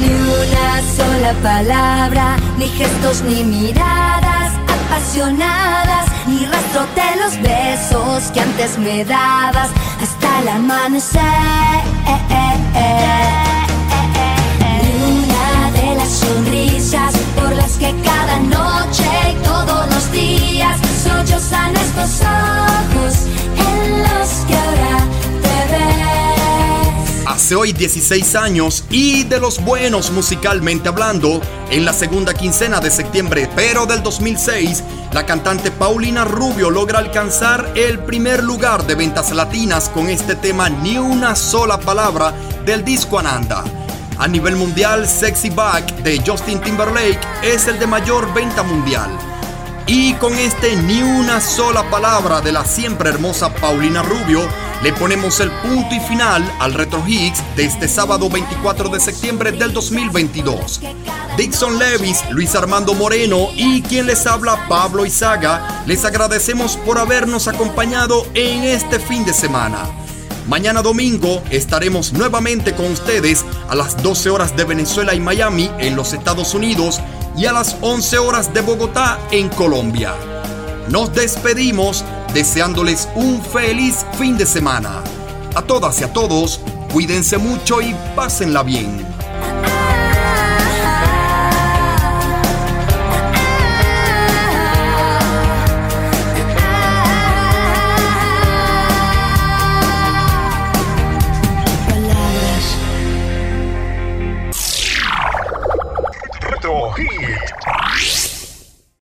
Ni 0.00 0.10
una 0.42 0.68
sola 0.96 1.32
palabra, 1.40 2.36
ni 2.58 2.66
gestos 2.66 3.22
ni 3.22 3.44
miradas 3.44 4.54
apasionadas, 4.76 6.06
ni 6.26 6.46
rastro 6.46 6.84
de 6.96 7.10
los 7.22 7.40
besos 7.40 8.32
que 8.32 8.40
antes 8.40 8.76
me 8.76 9.04
dabas 9.04 9.70
hasta 10.02 10.40
el 10.40 10.48
amanecer. 10.48 11.76
Sonrisas 17.56 17.56
por 17.56 17.62
las 17.62 17.72
que 17.78 17.94
cada 18.02 18.38
noche 18.40 19.04
y 19.30 19.44
todos 19.44 19.88
los 19.94 20.12
días 20.12 20.78
sollozan 21.02 21.76
estos 21.76 22.20
ojos 22.20 23.14
en 23.56 24.02
los 24.02 24.28
que 24.46 24.54
ahora 24.54 25.04
te 25.42 25.72
ves. 25.72 27.26
Hace 27.26 27.54
hoy 27.54 27.72
16 27.72 28.34
años 28.36 28.84
y 28.90 29.24
de 29.24 29.40
los 29.40 29.62
buenos 29.62 30.10
musicalmente 30.10 30.88
hablando, 30.88 31.40
en 31.70 31.84
la 31.84 31.92
segunda 31.92 32.34
quincena 32.34 32.80
de 32.80 32.90
septiembre 32.90 33.48
pero 33.54 33.86
del 33.86 34.02
2006, 34.02 34.82
la 35.12 35.26
cantante 35.26 35.70
Paulina 35.70 36.24
Rubio 36.24 36.70
logra 36.70 36.98
alcanzar 36.98 37.72
el 37.74 37.98
primer 38.00 38.42
lugar 38.42 38.86
de 38.86 38.94
ventas 38.94 39.32
latinas 39.32 39.88
con 39.88 40.08
este 40.08 40.34
tema 40.34 40.68
Ni 40.68 40.98
una 40.98 41.34
sola 41.36 41.78
palabra 41.78 42.32
del 42.64 42.84
disco 42.84 43.18
Ananda. 43.18 43.64
A 44.18 44.26
nivel 44.26 44.56
mundial, 44.56 45.06
Sexy 45.06 45.50
Back 45.50 45.96
de 45.96 46.22
Justin 46.26 46.58
Timberlake 46.60 47.20
es 47.42 47.66
el 47.68 47.78
de 47.78 47.86
mayor 47.86 48.32
venta 48.32 48.62
mundial. 48.62 49.10
Y 49.86 50.14
con 50.14 50.34
este 50.34 50.74
ni 50.74 51.02
una 51.02 51.40
sola 51.40 51.88
palabra 51.90 52.40
de 52.40 52.50
la 52.50 52.64
siempre 52.64 53.10
hermosa 53.10 53.54
Paulina 53.54 54.02
Rubio, 54.02 54.40
le 54.82 54.92
ponemos 54.94 55.38
el 55.40 55.50
punto 55.50 55.94
y 55.94 56.00
final 56.00 56.42
al 56.60 56.72
Retro 56.72 57.04
Hits 57.06 57.42
de 57.56 57.66
este 57.66 57.88
sábado 57.88 58.30
24 58.30 58.88
de 58.88 59.00
septiembre 59.00 59.52
del 59.52 59.74
2022. 59.74 60.80
Dixon 61.36 61.78
Levis, 61.78 62.24
Luis 62.30 62.54
Armando 62.54 62.94
Moreno 62.94 63.48
y 63.54 63.82
quien 63.82 64.06
les 64.06 64.26
habla 64.26 64.66
Pablo 64.66 65.04
Izaga, 65.04 65.82
les 65.86 66.06
agradecemos 66.06 66.78
por 66.78 66.98
habernos 66.98 67.48
acompañado 67.48 68.26
en 68.34 68.64
este 68.64 68.98
fin 68.98 69.26
de 69.26 69.34
semana. 69.34 70.05
Mañana 70.48 70.80
domingo 70.80 71.42
estaremos 71.50 72.12
nuevamente 72.12 72.72
con 72.72 72.86
ustedes 72.92 73.44
a 73.68 73.74
las 73.74 74.00
12 74.00 74.30
horas 74.30 74.56
de 74.56 74.62
Venezuela 74.62 75.12
y 75.12 75.18
Miami 75.18 75.68
en 75.78 75.96
los 75.96 76.12
Estados 76.12 76.54
Unidos 76.54 77.00
y 77.36 77.46
a 77.46 77.52
las 77.52 77.76
11 77.80 78.18
horas 78.18 78.54
de 78.54 78.60
Bogotá 78.60 79.18
en 79.32 79.48
Colombia. 79.48 80.14
Nos 80.88 81.12
despedimos 81.12 82.04
deseándoles 82.32 83.08
un 83.16 83.42
feliz 83.42 84.06
fin 84.16 84.38
de 84.38 84.46
semana. 84.46 85.02
A 85.56 85.62
todas 85.62 86.00
y 86.00 86.04
a 86.04 86.12
todos, 86.12 86.60
cuídense 86.92 87.38
mucho 87.38 87.82
y 87.82 87.92
pásenla 88.14 88.62
bien. 88.62 89.15